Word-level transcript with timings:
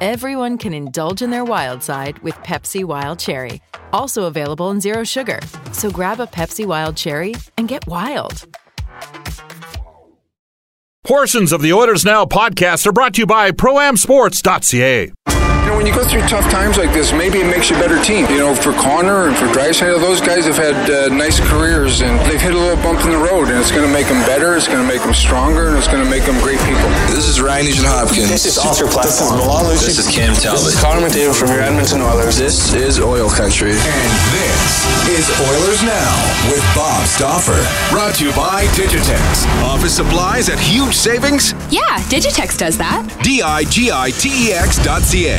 everyone 0.00 0.58
can 0.58 0.72
indulge 0.72 1.22
in 1.22 1.30
their 1.30 1.44
wild 1.44 1.82
side 1.82 2.18
with 2.20 2.34
Pepsi 2.36 2.84
Wild 2.84 3.18
Cherry. 3.18 3.60
Also 3.92 4.24
available 4.24 4.70
in 4.70 4.80
Zero 4.80 5.04
Sugar. 5.04 5.40
So 5.72 5.90
grab 5.90 6.20
a 6.20 6.26
Pepsi 6.26 6.64
Wild 6.66 6.96
Cherry 6.96 7.34
and 7.58 7.68
get 7.68 7.86
wild. 7.86 8.46
Portions 11.04 11.52
of 11.52 11.62
the 11.62 11.72
Oilers 11.72 12.04
Now 12.04 12.24
podcast 12.24 12.84
are 12.86 12.92
brought 12.92 13.14
to 13.14 13.20
you 13.20 13.26
by 13.26 13.52
ProAmSports.ca. 13.52 15.12
You 15.86 15.92
when 15.92 15.94
you 15.94 16.02
go 16.02 16.10
through 16.10 16.26
tough 16.26 16.50
times 16.50 16.82
like 16.82 16.90
this, 16.90 17.14
maybe 17.14 17.38
it 17.38 17.46
makes 17.46 17.70
you 17.70 17.76
a 17.76 17.78
better 17.78 18.02
team. 18.02 18.26
You 18.26 18.42
know, 18.42 18.54
for 18.58 18.74
Connor 18.74 19.30
and 19.30 19.38
for 19.38 19.46
Draisaitl, 19.54 20.02
those 20.02 20.18
guys 20.18 20.42
have 20.50 20.58
had 20.58 20.74
uh, 20.90 21.14
nice 21.14 21.38
careers 21.38 22.02
and 22.02 22.18
they've 22.26 22.42
hit 22.42 22.54
a 22.54 22.58
little 22.58 22.82
bump 22.82 23.06
in 23.06 23.14
the 23.14 23.22
road, 23.22 23.54
and 23.54 23.58
it's 23.62 23.70
going 23.70 23.86
to 23.86 23.92
make 23.94 24.10
them 24.10 24.18
better, 24.26 24.56
it's 24.56 24.66
going 24.66 24.82
to 24.82 24.88
make 24.88 25.02
them 25.06 25.14
stronger, 25.14 25.70
and 25.70 25.78
it's 25.78 25.86
going 25.86 26.02
to 26.02 26.10
make 26.10 26.26
them 26.26 26.34
great 26.42 26.58
people. 26.66 26.90
This 27.14 27.30
is 27.30 27.38
Ryan 27.38 27.70
Nugent 27.70 27.86
Hopkins. 27.86 28.26
This 28.26 28.50
is 28.50 28.58
Oscar 28.58 28.90
Klefbom. 28.90 29.38
This 29.70 30.02
is 30.02 30.10
Cam 30.10 30.34
Talbot. 30.34 30.66
This 30.66 30.74
is 30.74 30.82
Connor 30.82 31.06
McDavid 31.06 31.38
from 31.38 31.54
your 31.54 31.62
Edmonton 31.62 32.02
Oilers. 32.02 32.34
This 32.34 32.74
is 32.74 32.98
Oil 32.98 33.30
Country. 33.30 33.78
And 33.78 34.10
this 34.34 34.82
is 35.06 35.30
Oilers 35.38 35.86
Now 35.86 36.18
with 36.50 36.66
Bob 36.74 37.06
Stauffer. 37.06 37.62
Brought 37.94 38.18
to 38.18 38.26
you 38.26 38.34
by 38.34 38.66
Digitex. 38.74 39.46
Office 39.62 39.94
supplies 39.94 40.50
at 40.50 40.58
huge 40.58 40.98
savings? 40.98 41.54
Yeah, 41.70 42.02
Digitex 42.10 42.58
does 42.58 42.76
that. 42.78 43.06
D-I-G-I-T-E-X 43.22 44.82
dot 44.82 45.02
C-A. 45.02 45.38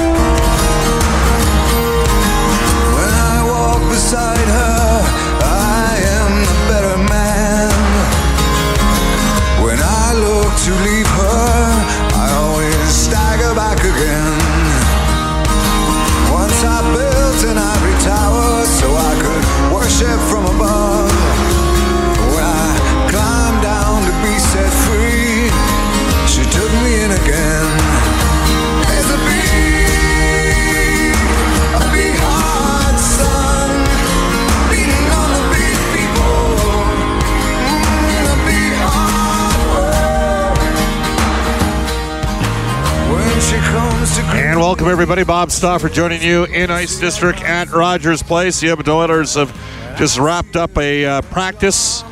Everybody. 45.01 45.23
Bob 45.23 45.49
Stauffer 45.49 45.89
joining 45.89 46.21
you 46.21 46.43
in 46.43 46.69
Ice 46.69 46.99
District 46.99 47.41
at 47.41 47.71
Rogers 47.71 48.21
Place. 48.21 48.59
The 48.59 48.69
Edmonton 48.69 48.93
Oilers 48.93 49.33
have 49.33 49.51
just 49.97 50.19
wrapped 50.19 50.55
up 50.55 50.77
a 50.77 51.03
uh, 51.03 51.21
practice 51.23 52.03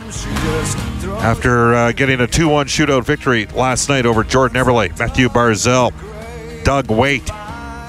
after 1.22 1.76
uh, 1.76 1.92
getting 1.92 2.20
a 2.20 2.26
2 2.26 2.50
1 2.50 2.66
shootout 2.66 3.04
victory 3.04 3.46
last 3.54 3.90
night 3.90 4.08
over 4.08 4.24
Jordan 4.24 4.58
Eberle, 4.58 4.98
Matthew 4.98 5.30
Barzal, 5.30 5.94
Doug 6.64 6.90
Weight, 6.90 7.32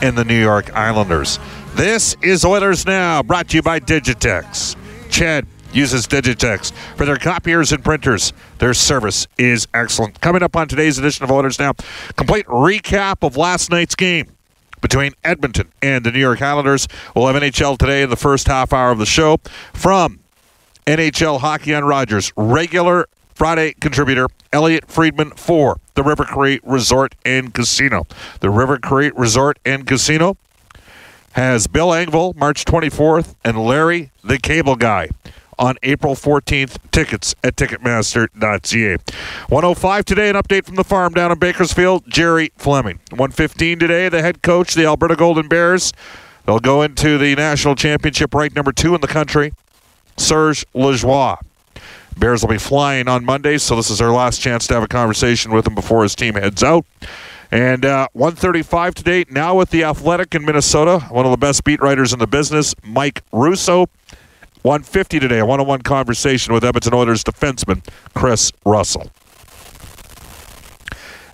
and 0.03 0.19
the 0.19 0.25
New 0.27 0.38
York 0.38 0.71
Islanders. 0.77 1.38
This 1.77 2.15
is 2.21 2.44
Oilers 2.44 2.84
Now, 2.84 3.22
brought 3.22 3.49
to 3.49 3.56
you 3.56 3.62
by 3.62 3.81
Digitex. 3.81 4.77
Ched 5.09 5.47
uses 5.72 6.06
Digitex 6.09 6.72
for 6.97 7.06
their 7.06 7.17
copiers 7.17 7.72
and 7.72 7.82
printers. 7.82 8.34
Their 8.59 8.75
service 8.75 9.28
is 9.38 9.67
excellent. 9.72 10.21
Coming 10.21 10.43
up 10.43 10.56
on 10.56 10.69
today's 10.69 10.99
edition 10.99 11.25
of 11.25 11.31
Oilers 11.31 11.59
Now, 11.59 11.72
complete 12.17 12.44
recap 12.49 13.27
of 13.27 13.38
last 13.38 13.71
night's 13.71 13.94
game 13.94 14.37
between 14.81 15.13
Edmonton 15.25 15.73
and 15.83 16.05
the 16.05 16.11
New 16.11 16.19
York 16.21 16.43
Islanders. 16.43 16.89
We'll 17.15 17.27
have 17.27 17.41
NHL 17.41 17.79
today 17.79 18.03
in 18.03 18.11
the 18.11 18.17
first 18.17 18.47
half 18.47 18.73
hour 18.73 18.91
of 18.91 18.99
the 18.99 19.07
show 19.07 19.39
from 19.73 20.21
NHL 20.87 21.41
Hockey 21.41 21.75
on 21.75 21.85
Rogers, 21.85 22.33
regular 22.37 23.07
Friday 23.35 23.75
contributor 23.81 24.29
Elliot 24.53 24.91
Friedman 24.91 25.31
for 25.31 25.79
the 25.95 26.03
River 26.03 26.25
Cree 26.25 26.61
Resort 26.63 27.15
and 27.25 27.55
Casino. 27.55 28.07
The 28.41 28.51
River 28.51 28.79
Cree 28.79 29.13
Resort 29.15 29.59
and 29.65 29.87
Casino 29.87 30.37
has 31.33 31.67
Bill 31.67 31.89
Engvall 31.89 32.35
March 32.35 32.65
24th 32.65 33.35
and 33.45 33.57
Larry 33.57 34.11
the 34.25 34.39
Cable 34.39 34.77
Guy 34.77 35.09
on 35.60 35.76
April 35.84 36.15
14th. 36.15 36.78
Tickets 36.91 37.37
at 37.44 37.54
Ticketmaster.ca. 37.54 38.97
105 39.48 40.04
today, 40.04 40.31
an 40.31 40.34
update 40.34 40.65
from 40.65 40.75
the 40.75 40.82
farm 40.82 41.12
down 41.12 41.31
in 41.31 41.38
Bakersfield, 41.38 42.03
Jerry 42.09 42.50
Fleming. 42.56 42.98
115 43.10 43.78
today, 43.78 44.09
the 44.09 44.22
head 44.22 44.43
coach, 44.43 44.75
the 44.75 44.87
Alberta 44.87 45.15
Golden 45.15 45.47
Bears. 45.47 45.93
They'll 46.47 46.59
go 46.59 46.82
into 46.82 47.19
the 47.19 47.37
national 47.37 47.76
championship 47.76 48.34
ranked 48.34 48.56
number 48.56 48.72
two 48.72 48.94
in 48.94 49.00
the 49.00 49.06
country, 49.06 49.53
Serge 50.16 50.65
Lajoie. 50.75 51.38
Bears 52.19 52.43
will 52.43 52.50
be 52.50 52.59
flying 52.59 53.06
on 53.06 53.25
Monday, 53.25 53.56
so 53.59 53.76
this 53.76 53.88
is 53.88 54.00
our 54.00 54.10
last 54.10 54.41
chance 54.41 54.66
to 54.66 54.75
have 54.75 54.82
a 54.82 54.88
conversation 54.88 55.53
with 55.53 55.66
him 55.66 55.75
before 55.75 56.03
his 56.03 56.15
team 56.15 56.34
heads 56.34 56.62
out. 56.62 56.84
And 57.53 57.84
uh, 57.84 58.09
135 58.12 58.94
today, 58.94 59.25
now 59.31 59.56
with 59.56 59.70
the 59.70 59.84
Athletic 59.84 60.34
in 60.34 60.44
Minnesota, 60.44 61.00
one 61.10 61.25
of 61.25 61.31
the 61.31 61.37
best 61.37 61.65
beat 61.65 61.81
writers 61.81 62.12
in 62.12 62.19
the 62.19 62.26
business, 62.26 62.75
Mike 62.84 63.22
Russo. 63.32 63.87
150 64.62 65.21
today, 65.21 65.38
a 65.38 65.47
one-on-one 65.47 65.81
conversation 65.82 66.53
with 66.53 66.65
Edmonton 66.65 66.93
Oilers 66.94 67.22
defenseman 67.25 67.82
Chris 68.15 68.53
Russell. 68.65 69.10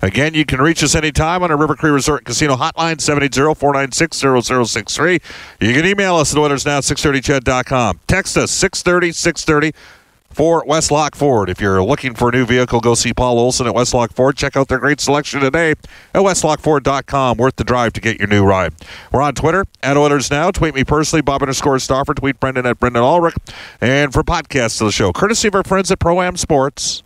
Again, 0.01 0.33
you 0.35 0.45
can 0.45 0.61
reach 0.61 0.81
us 0.83 0.95
anytime 0.95 1.43
on 1.43 1.51
our 1.51 1.57
River 1.57 1.75
Cree 1.75 1.89
Resort 1.89 2.23
Casino 2.23 2.55
hotline, 2.55 2.97
780-496-0063. 2.97 5.21
You 5.59 5.73
can 5.73 5.85
email 5.85 6.15
us 6.15 6.33
at 6.33 6.39
OilersNow 6.39 6.79
630ched.com. 6.79 7.99
Text 8.07 8.37
us 8.37 8.63
630-630 8.63 9.73
for 10.37 10.63
Westlock 10.65 11.15
Ford. 11.15 11.49
If 11.49 11.59
you're 11.59 11.81
looking 11.81 12.13
for 12.13 12.29
a 12.29 12.31
new 12.31 12.45
vehicle, 12.45 12.79
go 12.79 12.93
see 12.93 13.11
Paul 13.11 13.39
Olson 13.39 13.65
at 13.65 13.73
Westlock 13.73 14.13
Ford. 14.13 14.37
Check 14.37 14.55
out 14.55 14.67
their 14.67 14.77
great 14.77 15.01
selection 15.01 15.41
today 15.41 15.71
at 15.71 16.21
westlockford.com. 16.21 17.37
Worth 17.37 17.55
the 17.55 17.63
drive 17.63 17.93
to 17.93 18.01
get 18.01 18.19
your 18.19 18.27
new 18.27 18.45
ride. 18.45 18.75
We're 19.11 19.23
on 19.23 19.33
Twitter 19.33 19.65
at 19.81 19.97
Oilers 19.97 20.29
Now. 20.29 20.51
Tweet 20.51 20.75
me 20.75 20.83
personally, 20.83 21.23
Bob 21.23 21.41
underscore 21.41 21.79
Stauffer. 21.79 22.13
Tweet 22.13 22.39
Brendan 22.39 22.67
at 22.67 22.79
Brendan 22.79 23.01
Ulrich. 23.01 23.33
And 23.81 24.13
for 24.13 24.21
podcasts 24.21 24.79
of 24.79 24.85
the 24.85 24.91
show, 24.91 25.11
courtesy 25.11 25.47
of 25.47 25.55
our 25.55 25.63
friends 25.63 25.89
at 25.89 25.97
Pro-Am 25.97 26.37
Sports, 26.37 27.01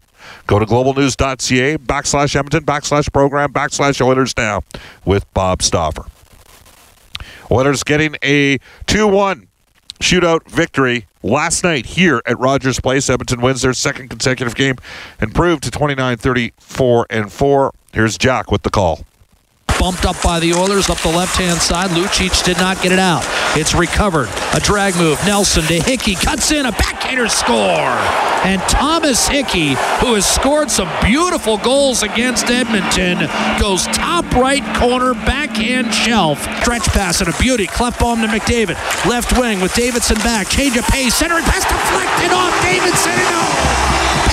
go 0.45 0.59
to 0.59 0.65
globalnews.ca 0.65 1.77
backslash 1.77 2.35
Edmonton 2.35 2.65
backslash 2.65 3.13
program 3.13 3.53
backslash 3.53 4.05
Oilers 4.05 4.35
Now 4.35 4.63
with 5.05 5.33
Bob 5.33 5.61
Stauffer. 5.61 6.03
Oilers 7.49 7.83
getting 7.83 8.17
a 8.21 8.57
2-1 8.87 9.47
shootout 10.01 10.47
victory 10.47 11.07
last 11.23 11.63
night 11.63 11.85
here 11.85 12.21
at 12.25 12.37
Rogers 12.39 12.79
Place. 12.79 13.09
Edmonton 13.09 13.41
wins 13.41 13.61
their 13.61 13.73
second 13.73 14.09
consecutive 14.09 14.55
game, 14.55 14.75
improved 15.21 15.63
to 15.63 15.71
29 15.71 16.17
34 16.17 17.07
and 17.09 17.31
4. 17.31 17.73
Here's 17.93 18.17
Jack 18.17 18.51
with 18.51 18.63
the 18.63 18.69
call. 18.69 19.05
Bumped 19.81 20.05
up 20.05 20.21
by 20.21 20.39
the 20.39 20.53
Oilers 20.53 20.91
up 20.91 20.99
the 20.99 21.09
left-hand 21.09 21.57
side. 21.57 21.89
Lucic 21.89 22.43
did 22.43 22.57
not 22.57 22.79
get 22.83 22.91
it 22.91 22.99
out. 22.99 23.23
It's 23.57 23.73
recovered. 23.73 24.29
A 24.53 24.59
drag 24.59 24.95
move. 24.95 25.17
Nelson 25.25 25.63
to 25.63 25.79
Hickey. 25.81 26.13
Cuts 26.13 26.51
in. 26.51 26.67
A 26.67 26.71
backhander 26.71 27.27
score. 27.27 27.97
And 28.45 28.61
Thomas 28.69 29.27
Hickey, 29.27 29.69
who 29.99 30.13
has 30.13 30.23
scored 30.23 30.69
some 30.69 30.87
beautiful 31.01 31.57
goals 31.57 32.03
against 32.03 32.45
Edmonton, 32.51 33.27
goes 33.59 33.87
top 33.87 34.31
right 34.33 34.63
corner, 34.77 35.15
backhand 35.15 35.91
shelf. 35.91 36.43
Stretch 36.61 36.87
pass 36.89 37.19
and 37.21 37.33
a 37.33 37.37
beauty. 37.39 37.65
Klefbom 37.65 38.21
to 38.21 38.27
McDavid. 38.27 38.75
Left 39.09 39.35
wing 39.35 39.61
with 39.61 39.73
Davidson 39.73 40.17
back. 40.17 40.47
Change 40.47 40.77
of 40.77 40.85
pace. 40.89 41.15
Centering 41.15 41.45
pass 41.45 41.63
deflected 41.63 42.31
off 42.31 42.53
Davidson. 42.61 43.13
And. 43.13 43.90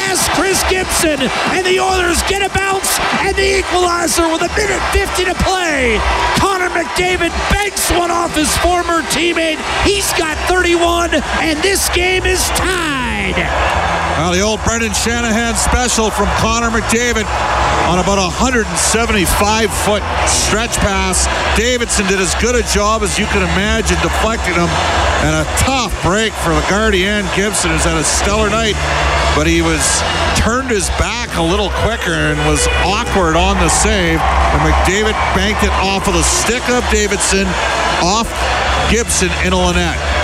Pass 0.08 0.28
Chris 0.30 0.64
Gibson. 0.70 1.20
And 1.52 1.66
the 1.66 1.78
Oilers 1.78 2.22
get 2.22 2.40
a 2.40 2.48
bounce 2.54 2.98
and 3.20 3.36
the 3.36 3.58
equalizer 3.58 4.26
with 4.28 4.40
a 4.40 4.48
minute 4.56 4.80
50 4.92 5.24
to 5.26 5.34
play. 5.44 6.00
Connor 6.38 6.70
McDavid 6.70 7.28
banks 7.52 7.90
one 7.90 8.10
off 8.10 8.34
his 8.34 8.56
former 8.58 9.02
teammate. 9.12 9.60
He's 9.84 10.10
got 10.14 10.38
31, 10.48 11.12
and 11.12 11.58
this 11.62 11.90
game 11.90 12.24
is 12.24 12.48
tied. 12.50 13.07
Well, 13.36 14.32
the 14.32 14.40
old 14.40 14.62
Brendan 14.64 14.94
Shanahan 14.94 15.54
special 15.54 16.10
from 16.10 16.26
Connor 16.42 16.70
McDavid 16.70 17.28
on 17.88 18.00
about 18.00 18.18
a 18.18 18.28
175 18.28 18.66
foot 19.86 20.02
stretch 20.26 20.76
pass. 20.82 21.24
Davidson 21.56 22.06
did 22.06 22.20
as 22.20 22.34
good 22.36 22.54
a 22.54 22.62
job 22.68 23.02
as 23.02 23.18
you 23.18 23.26
can 23.26 23.42
imagine 23.42 23.96
deflecting 24.02 24.54
him, 24.54 24.68
and 25.24 25.32
a 25.32 25.44
tough 25.56 25.94
break 26.02 26.32
for 26.32 26.50
the 26.50 26.64
Guardian 26.68 27.24
Gibson, 27.34 27.70
who's 27.70 27.84
had 27.84 27.96
a 27.96 28.04
stellar 28.04 28.50
night, 28.50 28.76
but 29.36 29.46
he 29.46 29.62
was 29.62 30.02
turned 30.36 30.70
his 30.70 30.88
back 31.00 31.30
a 31.36 31.42
little 31.42 31.70
quicker 31.86 32.12
and 32.12 32.38
was 32.48 32.66
awkward 32.84 33.36
on 33.36 33.56
the 33.62 33.68
save. 33.68 34.20
And 34.20 34.60
McDavid 34.66 35.16
banked 35.32 35.62
it 35.64 35.72
off 35.78 36.08
of 36.08 36.14
the 36.14 36.26
stick 36.26 36.66
of 36.68 36.82
Davidson 36.90 37.46
off 38.02 38.28
Gibson 38.90 39.30
in 39.44 39.52
a 39.52 39.72
net. 39.72 40.17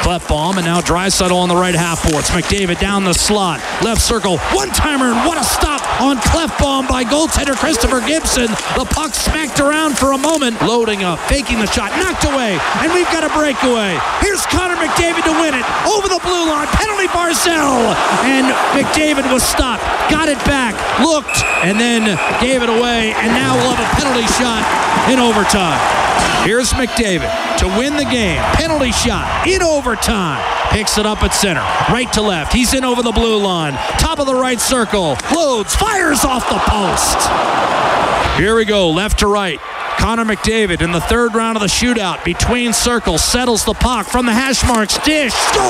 Klefbom 0.00 0.56
and 0.56 0.64
now 0.64 0.80
Draisaitl 0.80 1.36
on 1.36 1.48
the 1.48 1.56
right 1.56 1.74
half 1.74 2.00
boards. 2.10 2.30
McDavid 2.30 2.80
down 2.80 3.04
the 3.04 3.12
slot. 3.12 3.60
Left 3.84 4.00
circle. 4.00 4.38
One 4.56 4.70
timer 4.70 5.12
and 5.12 5.28
what 5.28 5.36
a 5.36 5.44
stop 5.44 5.84
on 6.00 6.16
Klefbom 6.16 6.88
by 6.88 7.04
goaltender 7.04 7.54
Christopher 7.54 8.00
Gibson. 8.00 8.48
The 8.80 8.88
puck 8.88 9.14
smacked 9.14 9.60
around 9.60 9.98
for 9.98 10.12
a 10.12 10.18
moment. 10.18 10.60
Loading 10.62 11.04
up. 11.04 11.18
Faking 11.28 11.60
the 11.60 11.66
shot. 11.66 11.92
Knocked 12.00 12.24
away. 12.24 12.56
And 12.80 12.92
we've 12.96 13.08
got 13.12 13.24
a 13.24 13.32
breakaway. 13.36 14.00
Here's 14.24 14.44
Connor 14.46 14.80
McDavid 14.80 15.24
to 15.28 15.34
win 15.36 15.52
it. 15.52 15.64
Over 15.84 16.08
the 16.08 16.20
blue 16.24 16.48
line. 16.48 16.68
Penalty 16.72 17.08
Barzal. 17.12 17.92
And 18.24 18.48
McDavid 18.72 19.30
was 19.30 19.42
stopped. 19.42 19.84
Got 20.08 20.28
it 20.28 20.40
back. 20.48 20.72
Looked. 21.04 21.44
And 21.60 21.78
then 21.78 22.16
gave 22.40 22.62
it 22.62 22.70
away. 22.70 23.12
And 23.20 23.36
now 23.36 23.54
we'll 23.54 23.76
have 23.76 23.84
a 23.84 23.90
penalty 24.00 24.26
shot 24.40 24.64
in 25.12 25.20
overtime. 25.20 25.99
Here's 26.44 26.72
McDavid 26.72 27.58
to 27.58 27.66
win 27.78 27.96
the 27.96 28.04
game. 28.04 28.42
Penalty 28.54 28.92
shot 28.92 29.46
in 29.46 29.62
overtime. 29.62 30.42
Picks 30.70 30.96
it 30.96 31.04
up 31.04 31.22
at 31.22 31.34
center. 31.34 31.60
Right 31.92 32.10
to 32.14 32.22
left. 32.22 32.52
He's 32.52 32.72
in 32.72 32.82
over 32.82 33.02
the 33.02 33.12
blue 33.12 33.36
line. 33.36 33.74
Top 33.98 34.18
of 34.18 34.26
the 34.26 34.34
right 34.34 34.58
circle. 34.58 35.16
Loads. 35.34 35.76
Fires 35.76 36.24
off 36.24 36.48
the 36.48 36.58
post. 36.66 38.38
Here 38.38 38.56
we 38.56 38.64
go. 38.64 38.88
Left 38.90 39.18
to 39.18 39.26
right. 39.26 39.60
Connor 39.98 40.24
McDavid 40.24 40.80
in 40.80 40.92
the 40.92 41.00
third 41.00 41.34
round 41.34 41.58
of 41.58 41.60
the 41.60 41.68
shootout 41.68 42.24
between 42.24 42.72
circles 42.72 43.22
settles 43.22 43.66
the 43.66 43.74
puck 43.74 44.06
from 44.06 44.24
the 44.24 44.32
hash 44.32 44.64
marks. 44.66 44.96
Dish. 44.98 45.34
Score! 45.34 45.60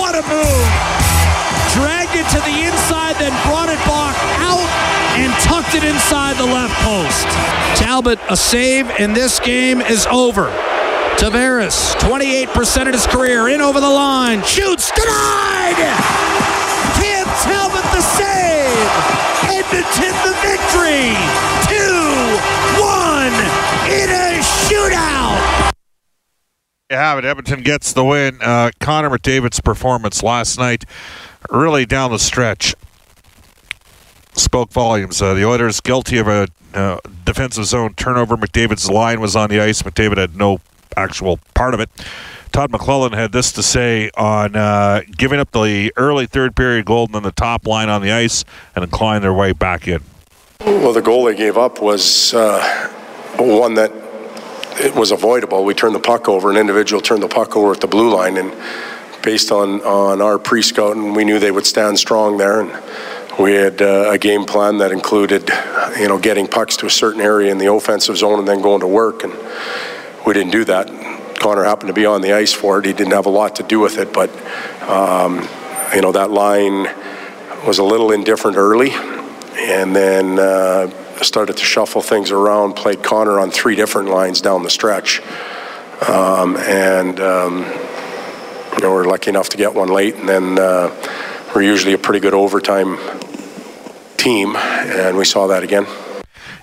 What 0.00 0.14
a 0.14 0.26
move! 0.26 0.95
Dragged 1.76 2.16
it 2.16 2.28
to 2.32 2.40
the 2.40 2.56
inside, 2.64 3.16
then 3.20 3.36
brought 3.44 3.68
it 3.68 3.76
back 3.84 4.16
out 4.40 4.64
and 5.20 5.32
tucked 5.44 5.74
it 5.74 5.84
inside 5.84 6.36
the 6.36 6.46
left 6.46 6.72
post. 6.80 7.26
Talbot, 7.76 8.18
a 8.30 8.36
save 8.36 8.88
in 8.98 9.12
this 9.12 9.38
game 9.40 9.80
is 9.82 10.06
over. 10.06 10.46
Tavares, 11.20 11.94
28% 11.96 12.88
of 12.88 12.94
his 12.94 13.06
career, 13.06 13.48
in 13.48 13.60
over 13.60 13.80
the 13.80 13.88
line, 13.88 14.42
shoots, 14.42 14.90
denied! 14.90 15.76
Cam 16.96 17.26
Talbot 17.44 17.84
the 17.92 18.00
save! 18.00 18.88
Edmonton 19.48 20.12
the 20.24 20.34
victory! 20.44 21.12
2-1 21.68 23.32
in 23.88 24.08
a 24.10 24.40
shootout! 24.40 25.72
You 26.90 26.96
have 26.96 27.18
it. 27.18 27.24
Edmonton 27.24 27.62
gets 27.62 27.92
the 27.94 28.04
win. 28.04 28.38
Uh, 28.40 28.70
Connor 28.78 29.10
McDavid's 29.10 29.60
performance 29.60 30.22
last 30.22 30.58
night, 30.58 30.84
really 31.50 31.86
down 31.86 32.10
the 32.10 32.18
stretch, 32.18 32.74
spoke 34.34 34.70
volumes. 34.70 35.20
Uh, 35.20 35.34
the 35.34 35.44
Oilers 35.44 35.80
guilty 35.80 36.18
of 36.18 36.28
a 36.28 36.48
uh, 36.74 36.98
defensive 37.24 37.64
zone 37.64 37.94
turnover. 37.94 38.36
McDavid's 38.36 38.90
line 38.90 39.20
was 39.20 39.34
on 39.36 39.50
the 39.50 39.60
ice. 39.60 39.82
McDavid 39.82 40.18
had 40.18 40.36
no 40.36 40.60
actual 40.96 41.38
part 41.54 41.74
of 41.74 41.80
it. 41.80 41.90
Todd 42.52 42.70
McLellan 42.70 43.12
had 43.12 43.32
this 43.32 43.52
to 43.52 43.62
say 43.62 44.10
on 44.16 44.56
uh, 44.56 45.02
giving 45.16 45.38
up 45.38 45.50
the 45.52 45.92
early 45.96 46.26
third 46.26 46.56
period 46.56 46.86
goal 46.86 47.04
and 47.04 47.14
then 47.14 47.22
the 47.22 47.32
top 47.32 47.66
line 47.66 47.88
on 47.88 48.00
the 48.00 48.12
ice 48.12 48.44
and 48.74 48.82
inclined 48.82 49.22
their 49.22 49.34
way 49.34 49.52
back 49.52 49.86
in. 49.86 50.02
Well, 50.60 50.92
the 50.92 51.02
goal 51.02 51.24
they 51.24 51.34
gave 51.34 51.58
up 51.58 51.82
was 51.82 52.32
uh, 52.32 52.90
one 53.38 53.74
that 53.74 53.92
it 54.78 54.94
was 54.94 55.10
avoidable. 55.10 55.64
We 55.64 55.74
turned 55.74 55.94
the 55.94 56.00
puck 56.00 56.28
over. 56.28 56.50
An 56.50 56.56
individual 56.56 57.02
turned 57.02 57.22
the 57.22 57.28
puck 57.28 57.56
over 57.56 57.72
at 57.72 57.80
the 57.80 57.86
blue 57.86 58.14
line, 58.14 58.36
and 58.36 58.52
based 59.26 59.50
on 59.50 59.82
on 59.82 60.22
our 60.22 60.38
pre-scouting, 60.38 61.12
we 61.12 61.24
knew 61.24 61.40
they 61.40 61.50
would 61.50 61.66
stand 61.66 61.98
strong 61.98 62.36
there. 62.36 62.60
And 62.60 62.70
we 63.40 63.54
had 63.54 63.82
uh, 63.82 64.12
a 64.12 64.18
game 64.18 64.44
plan 64.44 64.78
that 64.78 64.92
included, 64.92 65.50
you 65.98 66.06
know, 66.06 66.16
getting 66.16 66.46
pucks 66.46 66.76
to 66.76 66.86
a 66.86 66.90
certain 66.90 67.20
area 67.20 67.50
in 67.50 67.58
the 67.58 67.70
offensive 67.70 68.16
zone 68.16 68.38
and 68.38 68.46
then 68.46 68.62
going 68.62 68.80
to 68.80 68.86
work. 68.86 69.24
And 69.24 69.34
we 70.24 70.32
didn't 70.32 70.52
do 70.52 70.64
that. 70.66 70.86
Connor 71.40 71.64
happened 71.64 71.88
to 71.88 71.92
be 71.92 72.06
on 72.06 72.22
the 72.22 72.34
ice 72.34 72.52
for 72.52 72.78
it. 72.78 72.84
He 72.84 72.92
didn't 72.92 73.14
have 73.14 73.26
a 73.26 73.30
lot 73.40 73.56
to 73.56 73.64
do 73.64 73.80
with 73.80 73.98
it, 73.98 74.12
but 74.12 74.30
um, 74.88 75.46
you 75.92 76.02
know 76.02 76.12
that 76.12 76.30
line 76.30 76.86
was 77.66 77.78
a 77.78 77.84
little 77.84 78.12
indifferent 78.12 78.56
early, 78.56 78.92
and 79.58 79.94
then 79.94 80.38
uh, 80.38 80.88
started 81.22 81.56
to 81.56 81.64
shuffle 81.64 82.00
things 82.00 82.30
around. 82.30 82.74
Played 82.74 83.02
Connor 83.02 83.40
on 83.40 83.50
three 83.50 83.74
different 83.74 84.08
lines 84.08 84.40
down 84.40 84.62
the 84.62 84.70
stretch, 84.70 85.20
um, 86.08 86.56
and 86.58 87.18
um, 87.18 87.85
you 88.76 88.82
know 88.82 88.92
we're 88.92 89.04
lucky 89.06 89.30
enough 89.30 89.48
to 89.50 89.56
get 89.56 89.74
one 89.74 89.88
late, 89.88 90.14
and 90.16 90.28
then 90.28 90.58
uh, 90.58 90.94
we're 91.54 91.62
usually 91.62 91.94
a 91.94 91.98
pretty 91.98 92.20
good 92.20 92.34
overtime 92.34 92.98
team, 94.16 94.54
and 94.56 95.16
we 95.16 95.24
saw 95.24 95.46
that 95.46 95.62
again. 95.62 95.86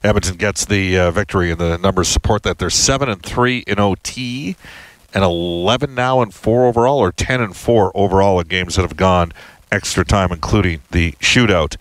Edmonton 0.03 0.35
gets 0.35 0.65
the 0.65 0.97
uh, 0.99 1.11
victory, 1.11 1.51
and 1.51 1.59
the 1.59 1.77
numbers 1.77 2.07
support 2.07 2.43
that. 2.43 2.57
They're 2.57 2.69
seven 2.69 3.09
and 3.09 3.23
three 3.23 3.59
in 3.59 3.79
OT, 3.79 4.55
and 5.13 5.23
eleven 5.23 5.95
now 5.95 6.21
and 6.21 6.33
four 6.33 6.67
overall, 6.67 6.99
or 6.99 7.11
ten 7.11 7.41
and 7.41 7.55
four 7.55 7.91
overall 7.95 8.39
in 8.39 8.47
games 8.47 8.75
that 8.75 8.83
have 8.83 8.97
gone 8.97 9.31
extra 9.71 10.05
time, 10.05 10.31
including 10.31 10.81
the 10.91 11.13
shootout. 11.13 11.77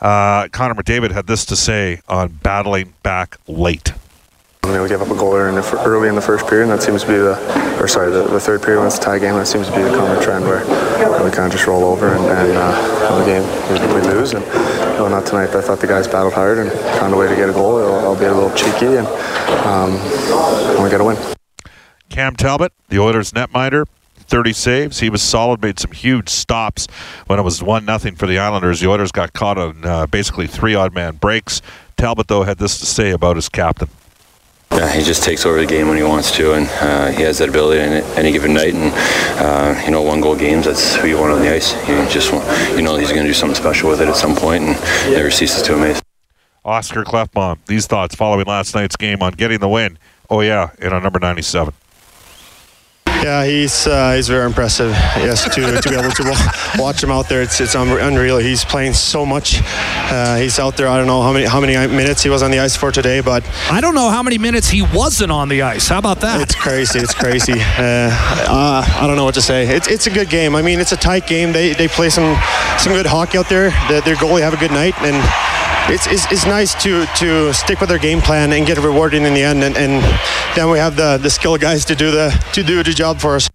Uh, 0.00 0.48
Connor 0.48 0.74
McDavid 0.74 1.12
had 1.12 1.26
this 1.26 1.44
to 1.46 1.56
say 1.56 2.00
on 2.08 2.28
battling 2.42 2.94
back 3.02 3.36
late. 3.48 3.92
I 4.64 4.68
mean, 4.68 4.80
we 4.80 4.88
gave 4.88 5.02
up 5.02 5.10
a 5.10 5.16
goal 5.16 5.34
early 5.34 5.48
in, 5.48 5.54
the, 5.56 5.82
early 5.84 6.08
in 6.08 6.14
the 6.14 6.20
first 6.20 6.46
period, 6.46 6.70
and 6.70 6.72
that 6.72 6.84
seems 6.84 7.02
to 7.02 7.08
be 7.08 7.18
the, 7.18 7.34
or 7.82 7.88
sorry, 7.88 8.12
the, 8.12 8.22
the 8.22 8.38
third 8.38 8.62
period 8.62 8.78
when 8.78 8.86
it's 8.86 8.96
a 8.96 9.00
tie 9.00 9.18
game. 9.18 9.34
That 9.34 9.46
seems 9.46 9.66
to 9.66 9.74
be 9.74 9.82
the 9.82 9.90
common 9.90 10.22
trend 10.22 10.44
where 10.44 10.60
we 11.24 11.32
kind 11.32 11.46
of 11.46 11.52
just 11.52 11.66
roll 11.66 11.84
over 11.84 12.14
and, 12.14 12.24
and 12.26 12.56
uh, 12.56 13.18
the 13.18 13.24
game 13.24 13.42
we, 13.68 14.00
we 14.00 14.14
lose. 14.14 14.34
And 14.34 14.44
you 14.44 14.98
know, 14.98 15.08
not 15.08 15.26
tonight. 15.26 15.50
I 15.50 15.60
thought 15.62 15.80
the 15.80 15.88
guys 15.88 16.06
battled 16.06 16.34
hard 16.34 16.58
and 16.58 16.70
found 16.70 17.12
a 17.12 17.16
way 17.16 17.28
to 17.28 17.34
get 17.34 17.50
a 17.50 17.52
goal. 17.52 17.82
I'll, 17.82 18.16
be 18.16 18.26
a 18.26 18.32
little 18.32 18.54
cheeky, 18.54 18.96
and, 18.96 19.06
um, 19.66 19.94
we 20.82 20.88
got 20.88 20.98
to 20.98 21.04
win. 21.04 21.16
Cam 22.08 22.36
Talbot, 22.36 22.72
the 22.88 23.00
Oilers 23.00 23.32
netminder, 23.32 23.86
30 24.14 24.52
saves. 24.52 25.00
He 25.00 25.10
was 25.10 25.22
solid, 25.22 25.60
made 25.60 25.80
some 25.80 25.90
huge 25.90 26.28
stops 26.28 26.86
when 27.26 27.40
it 27.40 27.42
was 27.42 27.64
1 27.64 27.84
nothing 27.84 28.14
for 28.14 28.28
the 28.28 28.38
Islanders. 28.38 28.78
The 28.78 28.88
Oilers 28.88 29.10
got 29.10 29.32
caught 29.32 29.58
on 29.58 29.84
uh, 29.84 30.06
basically 30.06 30.46
three 30.46 30.76
odd 30.76 30.94
man 30.94 31.16
breaks. 31.16 31.62
Talbot, 31.96 32.28
though, 32.28 32.44
had 32.44 32.58
this 32.58 32.78
to 32.78 32.86
say 32.86 33.10
about 33.10 33.34
his 33.34 33.48
captain. 33.48 33.88
Yeah, 34.74 34.90
he 34.90 35.02
just 35.02 35.22
takes 35.22 35.44
over 35.44 35.60
the 35.60 35.66
game 35.66 35.88
when 35.88 35.98
he 35.98 36.02
wants 36.02 36.30
to, 36.36 36.54
and 36.54 36.66
uh, 36.80 37.10
he 37.10 37.22
has 37.22 37.38
that 37.38 37.48
ability 37.50 37.80
in 37.80 38.02
any 38.16 38.32
given 38.32 38.54
night. 38.54 38.74
And 38.74 38.92
uh, 39.38 39.80
you 39.84 39.90
know, 39.90 40.00
one 40.02 40.20
goal 40.20 40.34
games, 40.34 40.64
that's 40.64 40.96
who 40.96 41.08
you 41.08 41.18
want 41.18 41.32
on 41.32 41.40
the 41.40 41.54
ice. 41.54 41.74
You 41.86 41.96
just 42.08 42.32
want, 42.32 42.46
you 42.76 42.82
know, 42.82 42.96
he's 42.96 43.10
going 43.10 43.22
to 43.24 43.28
do 43.28 43.34
something 43.34 43.54
special 43.54 43.90
with 43.90 44.00
it 44.00 44.08
at 44.08 44.16
some 44.16 44.34
point, 44.34 44.64
and 44.64 45.12
never 45.12 45.30
ceases 45.30 45.62
to 45.62 45.74
amaze. 45.74 46.00
Oscar 46.64 47.04
Klefbom, 47.04 47.58
these 47.66 47.86
thoughts 47.86 48.14
following 48.14 48.46
last 48.46 48.74
night's 48.74 48.96
game 48.96 49.22
on 49.22 49.32
getting 49.32 49.58
the 49.58 49.68
win. 49.68 49.98
Oh 50.30 50.40
yeah, 50.40 50.70
in 50.78 50.92
our 50.92 51.00
number 51.00 51.18
97. 51.18 51.74
Yeah, 53.22 53.44
he's 53.44 53.86
uh, 53.86 54.14
he's 54.14 54.28
very 54.28 54.46
impressive. 54.46 54.90
Yes, 54.90 55.44
to, 55.44 55.50
to 55.50 55.88
be 55.88 55.94
able 55.94 56.10
to 56.10 56.52
watch 56.78 57.02
him 57.02 57.10
out 57.10 57.28
there, 57.28 57.40
it's 57.42 57.60
it's 57.60 57.74
unreal. 57.74 58.38
He's 58.38 58.64
playing 58.64 58.94
so 58.94 59.24
much. 59.24 59.60
Uh, 59.62 60.36
he's 60.36 60.58
out 60.58 60.76
there. 60.76 60.88
I 60.88 60.98
don't 60.98 61.06
know 61.06 61.22
how 61.22 61.32
many 61.32 61.46
how 61.46 61.60
many 61.60 61.74
minutes 61.74 62.22
he 62.22 62.30
was 62.30 62.42
on 62.42 62.50
the 62.50 62.58
ice 62.58 62.76
for 62.76 62.90
today, 62.90 63.20
but 63.20 63.48
I 63.70 63.80
don't 63.80 63.94
know 63.94 64.10
how 64.10 64.22
many 64.22 64.38
minutes 64.38 64.68
he 64.68 64.82
wasn't 64.82 65.30
on 65.30 65.48
the 65.48 65.62
ice. 65.62 65.88
How 65.88 65.98
about 65.98 66.20
that? 66.20 66.40
It's 66.40 66.54
crazy. 66.54 66.98
It's 66.98 67.14
crazy. 67.14 67.54
Uh, 67.82 68.10
uh, 68.48 68.84
I 69.00 69.06
don't 69.06 69.16
know 69.16 69.24
what 69.24 69.34
to 69.34 69.42
say. 69.42 69.66
It's 69.66 69.88
it's 69.88 70.06
a 70.06 70.10
good 70.10 70.28
game. 70.28 70.54
I 70.54 70.62
mean, 70.62 70.78
it's 70.78 70.92
a 70.92 70.96
tight 70.96 71.26
game. 71.26 71.52
They 71.52 71.72
they 71.72 71.88
play 71.88 72.10
some 72.10 72.36
some 72.78 72.92
good 72.92 73.06
hockey 73.06 73.38
out 73.38 73.48
there. 73.48 73.70
The, 73.88 74.02
their 74.04 74.14
goalie 74.16 74.42
have 74.42 74.54
a 74.54 74.56
good 74.56 74.70
night 74.70 74.94
and 75.02 75.16
it's, 75.88 76.06
it's, 76.06 76.30
it's, 76.30 76.46
nice 76.46 76.74
to 76.82 77.06
to 77.16 77.52
stick 77.52 77.80
with 77.80 77.88
their 77.88 77.98
game 77.98 78.20
plan 78.20 78.52
and 78.52 78.66
get 78.66 78.78
rewarded 78.78 79.22
in 79.22 79.34
the 79.34 79.42
end, 79.42 79.62
and, 79.64 79.76
and 79.76 80.02
then 80.54 80.70
we 80.70 80.78
have 80.78 80.96
the 80.96 81.18
the 81.18 81.30
skill 81.30 81.56
guys 81.56 81.84
to 81.86 81.94
do 81.94 82.10
the 82.10 82.30
to 82.52 82.62
do 82.62 82.82
the 82.82 82.92
job 82.92 83.20
for 83.20 83.36
us. 83.36 83.48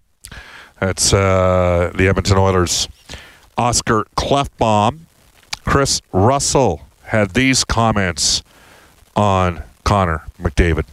That's 0.80 1.12
uh, 1.12 1.90
the 1.94 2.08
Edmonton 2.08 2.38
Oilers. 2.38 2.88
Oscar 3.56 4.04
Klefbom, 4.16 5.00
Chris 5.64 6.00
Russell 6.12 6.82
had 7.04 7.30
these 7.30 7.64
comments 7.64 8.42
on 9.16 9.62
Connor 9.84 10.22
McDavid. 10.38 10.84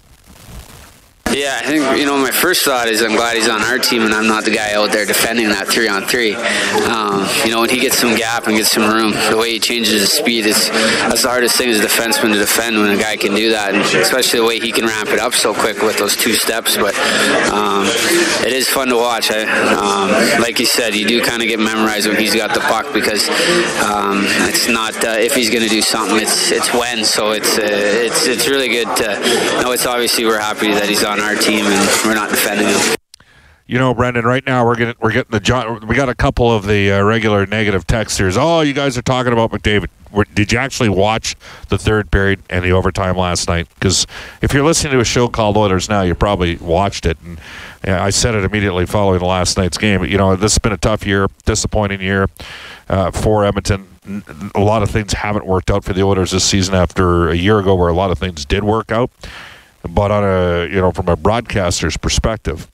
Yeah, 1.33 1.59
I 1.61 1.65
think 1.65 1.99
you 1.99 2.05
know 2.05 2.17
my 2.17 2.31
first 2.31 2.63
thought 2.63 2.87
is 2.87 3.01
I'm 3.01 3.15
glad 3.15 3.35
he's 3.35 3.49
on 3.49 3.61
our 3.61 3.77
team 3.77 4.03
and 4.03 4.13
I'm 4.13 4.27
not 4.27 4.45
the 4.45 4.51
guy 4.51 4.73
out 4.73 4.91
there 4.91 5.05
defending 5.05 5.49
that 5.49 5.67
three 5.67 5.89
on 5.89 6.03
three. 6.05 6.33
Um, 6.33 7.27
you 7.43 7.51
know, 7.51 7.59
when 7.59 7.69
he 7.69 7.79
gets 7.79 7.97
some 7.97 8.15
gap 8.15 8.47
and 8.47 8.55
gets 8.55 8.71
some 8.71 8.87
room, 8.87 9.11
the 9.29 9.35
way 9.35 9.51
he 9.51 9.59
changes 9.59 9.99
his 9.99 10.11
speed, 10.13 10.45
is 10.45 10.69
that's 10.69 11.23
the 11.23 11.27
hardest 11.27 11.57
thing 11.57 11.69
as 11.69 11.79
a 11.79 11.83
defenseman 11.83 12.31
to 12.31 12.37
defend 12.37 12.77
when 12.77 12.91
a 12.91 12.97
guy 12.97 13.17
can 13.17 13.33
do 13.35 13.49
that, 13.51 13.73
and 13.73 13.83
especially 13.99 14.39
the 14.39 14.45
way 14.45 14.59
he 14.59 14.71
can 14.71 14.85
ramp 14.85 15.09
it 15.09 15.19
up 15.19 15.33
so 15.33 15.53
quick 15.53 15.81
with 15.81 15.97
those 15.97 16.15
two 16.15 16.33
steps. 16.33 16.77
But 16.77 16.95
um, 17.51 17.83
it 18.45 18.53
is 18.53 18.69
fun 18.69 18.87
to 18.89 18.95
watch. 18.95 19.29
I, 19.29 19.43
um, 19.75 20.41
like 20.41 20.59
you 20.59 20.65
said, 20.65 20.95
you 20.95 21.05
do 21.05 21.21
kind 21.21 21.41
of 21.41 21.49
get 21.49 21.59
memorized 21.59 22.07
when 22.07 22.17
he's 22.17 22.35
got 22.35 22.53
the 22.53 22.61
puck 22.61 22.93
because 22.93 23.27
um, 23.83 24.23
it's 24.47 24.69
not 24.69 24.95
uh, 25.03 25.17
if 25.19 25.35
he's 25.35 25.49
going 25.49 25.63
to 25.63 25.69
do 25.69 25.81
something, 25.81 26.17
it's 26.17 26.51
it's 26.51 26.71
when. 26.71 27.03
So 27.03 27.31
it's 27.31 27.57
uh, 27.57 27.63
it's 27.65 28.25
it's 28.25 28.47
really 28.47 28.69
good 28.69 28.87
to 28.97 29.19
know. 29.61 29.71
It's 29.71 29.85
obviously 29.85 30.23
we're 30.23 30.39
happy 30.39 30.71
that 30.71 30.87
he's 30.87 31.03
on 31.03 31.14
our 31.19 31.35
team 31.35 31.65
and 31.65 31.89
we're 32.05 32.15
not 32.15 32.29
defending 32.29 32.67
him. 32.67 32.95
You 33.67 33.79
know, 33.79 33.95
Brendan. 33.95 34.25
Right 34.25 34.45
now, 34.45 34.63
we're 34.63 34.75
getting 34.75 34.93
we're 34.99 35.11
getting 35.11 35.31
the 35.31 35.39
John. 35.39 35.87
We 35.87 35.95
got 35.95 36.07
a 36.07 36.13
couple 36.13 36.55
of 36.55 36.67
the 36.67 36.91
uh, 36.91 37.01
regular 37.01 37.47
negative 37.47 37.87
texters. 37.87 38.37
Oh, 38.37 38.61
you 38.61 38.73
guys 38.73 38.95
are 38.95 39.01
talking 39.01 39.33
about 39.33 39.49
McDavid. 39.51 39.87
Did 40.35 40.51
you 40.51 40.59
actually 40.59 40.89
watch 40.89 41.35
the 41.69 41.77
third 41.77 42.11
period 42.11 42.41
and 42.49 42.63
the 42.63 42.71
overtime 42.71 43.17
last 43.17 43.47
night? 43.49 43.67
Because 43.73 44.05
if 44.41 44.53
you're 44.53 44.63
listening 44.63 44.93
to 44.93 44.99
a 44.99 45.05
show 45.05 45.27
called 45.27 45.57
Oilers 45.57 45.89
Now, 45.89 46.03
you 46.03 46.13
probably 46.13 46.57
watched 46.57 47.07
it. 47.07 47.17
And 47.21 47.39
I 47.83 48.11
said 48.11 48.35
it 48.35 48.43
immediately 48.43 48.85
following 48.85 49.19
last 49.21 49.57
night's 49.57 49.77
game. 49.77 50.05
You 50.05 50.17
know, 50.17 50.35
this 50.35 50.53
has 50.53 50.59
been 50.59 50.71
a 50.71 50.77
tough 50.77 51.05
year, 51.05 51.27
disappointing 51.45 52.01
year 52.01 52.29
uh, 52.87 53.11
for 53.11 53.43
Edmonton. 53.43 53.87
A 54.53 54.59
lot 54.59 54.83
of 54.83 54.91
things 54.91 55.13
haven't 55.13 55.45
worked 55.45 55.71
out 55.71 55.83
for 55.83 55.93
the 55.93 56.03
Oilers 56.03 56.31
this 56.31 56.43
season 56.43 56.75
after 56.75 57.29
a 57.29 57.35
year 57.35 57.59
ago, 57.59 57.73
where 57.73 57.89
a 57.89 57.93
lot 57.93 58.11
of 58.11 58.19
things 58.19 58.45
did 58.45 58.63
work 58.63 58.91
out. 58.91 59.09
But 59.87 60.11
on 60.11 60.23
a 60.23 60.67
you 60.67 60.81
know 60.81 60.91
from 60.91 61.07
a 61.07 61.15
broadcaster's 61.15 61.97
perspective, 61.97 62.69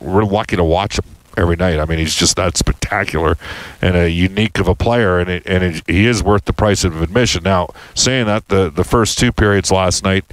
we're 0.00 0.24
lucky 0.24 0.56
to 0.56 0.64
watch 0.64 0.98
him 0.98 1.04
every 1.36 1.56
night. 1.56 1.78
I 1.78 1.84
mean, 1.84 1.98
he's 1.98 2.14
just 2.14 2.36
that 2.36 2.56
spectacular 2.56 3.36
and 3.80 3.96
a 3.96 4.10
unique 4.10 4.58
of 4.58 4.68
a 4.68 4.74
player, 4.74 5.18
and 5.18 5.30
it, 5.30 5.42
and 5.46 5.62
it, 5.62 5.82
he 5.86 6.06
is 6.06 6.22
worth 6.22 6.44
the 6.44 6.52
price 6.52 6.84
of 6.84 7.00
admission. 7.00 7.42
Now, 7.42 7.68
saying 7.94 8.26
that, 8.26 8.48
the 8.48 8.70
the 8.70 8.84
first 8.84 9.18
two 9.18 9.32
periods 9.32 9.70
last 9.70 10.04
night 10.04 10.24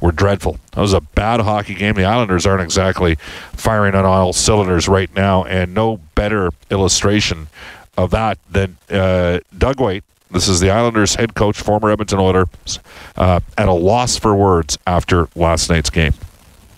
were 0.00 0.12
dreadful. 0.12 0.58
That 0.72 0.80
was 0.80 0.92
a 0.92 1.00
bad 1.00 1.40
hockey 1.40 1.74
game. 1.74 1.94
The 1.94 2.04
Islanders 2.04 2.46
aren't 2.46 2.62
exactly 2.62 3.16
firing 3.52 3.94
on 3.94 4.04
all 4.04 4.32
cylinders 4.32 4.88
right 4.88 5.12
now, 5.14 5.44
and 5.44 5.74
no 5.74 6.00
better 6.14 6.50
illustration 6.70 7.48
of 7.96 8.10
that 8.12 8.38
than 8.50 8.78
uh, 8.90 9.40
Doug 9.56 9.80
Weight. 9.80 10.04
This 10.30 10.46
is 10.46 10.60
the 10.60 10.70
Islanders 10.70 11.14
head 11.14 11.34
coach, 11.34 11.58
former 11.58 11.90
Edmonton 11.90 12.18
Oilers, 12.18 12.80
uh, 13.16 13.40
at 13.56 13.68
a 13.68 13.72
loss 13.72 14.18
for 14.18 14.34
words 14.34 14.76
after 14.86 15.28
last 15.34 15.70
night's 15.70 15.90
game. 15.90 16.12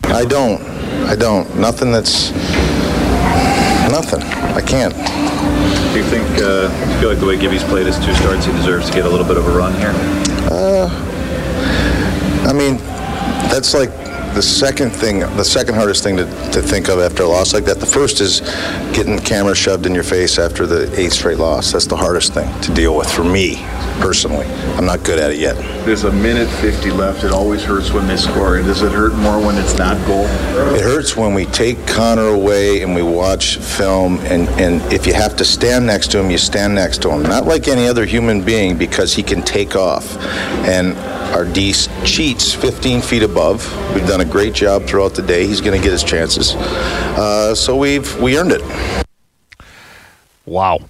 I 0.04 0.24
don't. 0.24 0.60
I 1.06 1.16
don't. 1.16 1.58
Nothing 1.58 1.90
that's. 1.90 2.30
Nothing. 3.90 4.22
I 4.22 4.60
can't. 4.60 4.94
Do 5.92 5.98
you 5.98 6.04
think, 6.04 6.26
uh, 6.38 6.70
you 6.88 7.00
feel 7.00 7.08
like 7.08 7.18
the 7.18 7.26
way 7.26 7.36
Gibby's 7.36 7.64
played 7.64 7.86
his 7.86 7.98
two 7.98 8.14
starts, 8.14 8.44
he 8.46 8.52
deserves 8.52 8.88
to 8.88 8.94
get 8.94 9.04
a 9.04 9.08
little 9.08 9.26
bit 9.26 9.36
of 9.36 9.46
a 9.48 9.50
run 9.50 9.74
here? 9.74 9.92
Uh, 10.48 10.88
I 12.46 12.52
mean, 12.52 12.76
that's 13.50 13.74
like 13.74 13.90
the 14.34 14.42
second 14.42 14.90
thing, 14.90 15.20
the 15.20 15.44
second 15.44 15.74
hardest 15.74 16.02
thing 16.02 16.16
to, 16.16 16.24
to 16.52 16.62
think 16.62 16.88
of 16.88 16.98
after 16.98 17.24
a 17.24 17.26
loss 17.26 17.52
like 17.52 17.64
that. 17.64 17.80
The 17.80 17.86
first 17.86 18.20
is 18.20 18.40
getting 18.92 19.16
the 19.16 19.22
camera 19.22 19.54
shoved 19.54 19.86
in 19.86 19.94
your 19.94 20.04
face 20.04 20.38
after 20.38 20.66
the 20.66 20.92
eighth 20.98 21.14
straight 21.14 21.38
loss. 21.38 21.72
That's 21.72 21.86
the 21.86 21.96
hardest 21.96 22.34
thing 22.34 22.48
to 22.62 22.72
deal 22.72 22.96
with 22.96 23.10
for 23.10 23.24
me 23.24 23.56
personally. 24.00 24.46
I'm 24.76 24.86
not 24.86 25.04
good 25.04 25.18
at 25.18 25.30
it 25.30 25.38
yet. 25.38 25.56
There's 25.84 26.04
a 26.04 26.12
minute 26.12 26.48
50 26.48 26.90
left. 26.92 27.24
It 27.24 27.32
always 27.32 27.62
hurts 27.62 27.92
when 27.92 28.06
they 28.06 28.16
score. 28.16 28.56
Does 28.58 28.82
it 28.82 28.92
hurt 28.92 29.14
more 29.14 29.38
when 29.38 29.56
it's 29.56 29.76
not 29.76 29.96
goal? 30.06 30.24
It 30.74 30.82
hurts 30.82 31.16
when 31.16 31.34
we 31.34 31.46
take 31.46 31.86
Connor 31.86 32.28
away 32.28 32.82
and 32.82 32.94
we 32.94 33.02
watch 33.02 33.56
film, 33.58 34.18
and, 34.20 34.48
and 34.60 34.80
if 34.92 35.06
you 35.06 35.12
have 35.12 35.36
to 35.36 35.44
stand 35.44 35.86
next 35.86 36.10
to 36.12 36.18
him, 36.18 36.30
you 36.30 36.38
stand 36.38 36.74
next 36.74 37.02
to 37.02 37.10
him. 37.10 37.22
Not 37.22 37.44
like 37.44 37.68
any 37.68 37.86
other 37.86 38.06
human 38.06 38.42
being 38.42 38.78
because 38.78 39.14
he 39.14 39.22
can 39.22 39.42
take 39.42 39.76
off. 39.76 40.16
And 40.66 40.96
our 41.30 41.44
D 41.44 41.72
cheats 42.04 42.52
15 42.52 43.00
feet 43.00 43.22
above. 43.22 43.64
We've 43.94 44.06
done 44.06 44.20
a 44.20 44.24
great 44.24 44.52
job 44.52 44.84
throughout 44.84 45.14
the 45.14 45.22
day. 45.22 45.46
He's 45.46 45.60
going 45.60 45.78
to 45.78 45.82
get 45.82 45.92
his 45.92 46.04
chances. 46.04 46.54
Uh, 46.54 47.54
so 47.54 47.76
we've 47.76 48.20
we 48.20 48.38
earned 48.38 48.52
it. 48.52 49.06
Wow. 50.46 50.80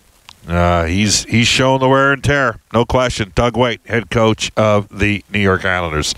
Uh, 0.49 0.85
he's 0.85 1.25
he's 1.25 1.47
shown 1.47 1.81
the 1.81 1.89
wear 1.89 2.13
and 2.13 2.25
tear, 2.25 2.59
no 2.73 2.85
question. 2.85 3.31
Doug 3.35 3.57
Weight, 3.57 3.81
head 3.85 4.11
coach 4.11 4.51
of 4.57 4.89
the 4.89 5.23
New 5.31 5.39
York 5.39 5.65
Islanders. 5.65 6.15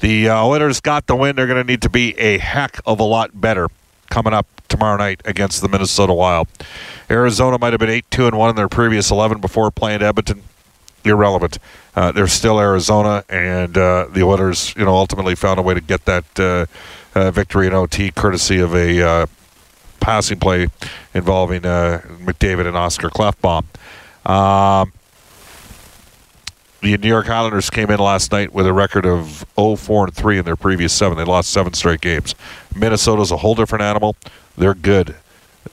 The 0.00 0.28
uh, 0.28 0.44
Oilers 0.44 0.80
got 0.80 1.06
the 1.06 1.14
win. 1.14 1.36
They're 1.36 1.46
going 1.46 1.64
to 1.64 1.70
need 1.70 1.82
to 1.82 1.88
be 1.88 2.18
a 2.18 2.38
heck 2.38 2.80
of 2.84 2.98
a 2.98 3.04
lot 3.04 3.40
better 3.40 3.68
coming 4.10 4.34
up 4.34 4.46
tomorrow 4.68 4.96
night 4.96 5.22
against 5.24 5.62
the 5.62 5.68
Minnesota 5.68 6.12
Wild. 6.12 6.48
Arizona 7.08 7.56
might 7.58 7.72
have 7.72 7.80
been 7.80 7.88
eight 7.88 8.10
two 8.10 8.26
and 8.26 8.36
one 8.36 8.50
in 8.50 8.56
their 8.56 8.68
previous 8.68 9.10
eleven 9.10 9.40
before 9.40 9.70
playing 9.70 10.02
Edmonton. 10.02 10.42
Irrelevant. 11.10 11.58
Uh, 11.94 12.12
they're 12.12 12.26
still 12.26 12.58
Arizona, 12.58 13.24
and 13.28 13.76
uh, 13.76 14.06
the 14.10 14.22
Oilers, 14.22 14.74
you 14.76 14.84
know, 14.84 14.94
ultimately 14.94 15.34
found 15.34 15.58
a 15.58 15.62
way 15.62 15.74
to 15.74 15.80
get 15.80 16.04
that 16.06 16.40
uh, 16.40 16.66
uh, 17.14 17.30
victory 17.30 17.66
in 17.66 17.74
OT, 17.74 18.10
courtesy 18.10 18.58
of 18.58 18.74
a 18.74 19.02
uh, 19.02 19.26
passing 20.00 20.38
play 20.38 20.68
involving 21.14 21.64
uh, 21.64 22.00
McDavid 22.20 22.66
and 22.66 22.76
Oscar 22.76 23.08
Klefbom. 23.08 23.64
Um, 24.28 24.92
the 26.80 26.96
New 26.98 27.08
York 27.08 27.28
Islanders 27.28 27.70
came 27.70 27.90
in 27.90 28.00
last 28.00 28.32
night 28.32 28.52
with 28.52 28.66
a 28.66 28.72
record 28.72 29.06
of 29.06 29.44
0-4 29.56 30.06
and 30.06 30.14
3 30.14 30.38
in 30.38 30.44
their 30.44 30.56
previous 30.56 30.92
seven. 30.92 31.16
They 31.16 31.24
lost 31.24 31.50
seven 31.50 31.74
straight 31.74 32.00
games. 32.00 32.34
Minnesota's 32.74 33.30
a 33.30 33.36
whole 33.36 33.54
different 33.54 33.82
animal. 33.82 34.16
They're 34.58 34.74
good. 34.74 35.14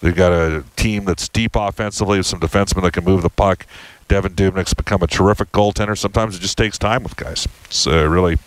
They've 0.01 0.15
got 0.15 0.31
a 0.31 0.63
team 0.75 1.05
that's 1.05 1.27
deep 1.27 1.55
offensively, 1.55 2.21
some 2.21 2.39
defensemen 2.39 2.83
that 2.83 2.93
can 2.93 3.03
move 3.03 3.24
the 3.24 3.29
puck. 3.29 3.65
Devan 4.10 4.36
Dubnyk's 4.36 4.74
become 4.74 5.01
a 5.01 5.08
terrific 5.08 5.51
goaltender. 5.51 5.98
Sometimes 5.98 6.36
it 6.36 6.39
just 6.39 6.58
takes 6.58 6.78
time 6.78 7.04
with 7.04 7.16
guys. 7.16 7.48
It's 7.66 7.88
uh, 7.88 8.10
really 8.10 8.38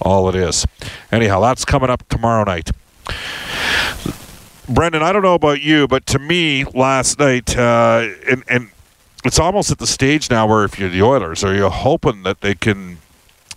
all 0.00 0.28
it 0.28 0.34
is. 0.34 0.66
Anyhow, 1.10 1.40
that's 1.40 1.64
coming 1.64 1.90
up 1.90 2.06
tomorrow 2.08 2.44
night. 2.44 2.70
Brendan, 4.68 5.02
I 5.02 5.12
don't 5.12 5.22
know 5.22 5.34
about 5.34 5.62
you, 5.62 5.88
but 5.88 6.06
to 6.06 6.18
me, 6.18 6.64
last 6.64 7.18
night, 7.18 7.56
uh, 7.56 8.08
and, 8.28 8.44
and 8.48 8.70
it's 9.24 9.38
almost 9.38 9.70
at 9.70 9.78
the 9.78 9.86
stage 9.86 10.30
now 10.30 10.46
where 10.46 10.64
if 10.64 10.78
you're 10.78 10.90
the 10.90 11.02
Oilers, 11.02 11.42
are 11.42 11.54
you 11.54 11.68
hoping 11.68 12.22
that 12.24 12.40
they 12.40 12.54
can 12.54 12.98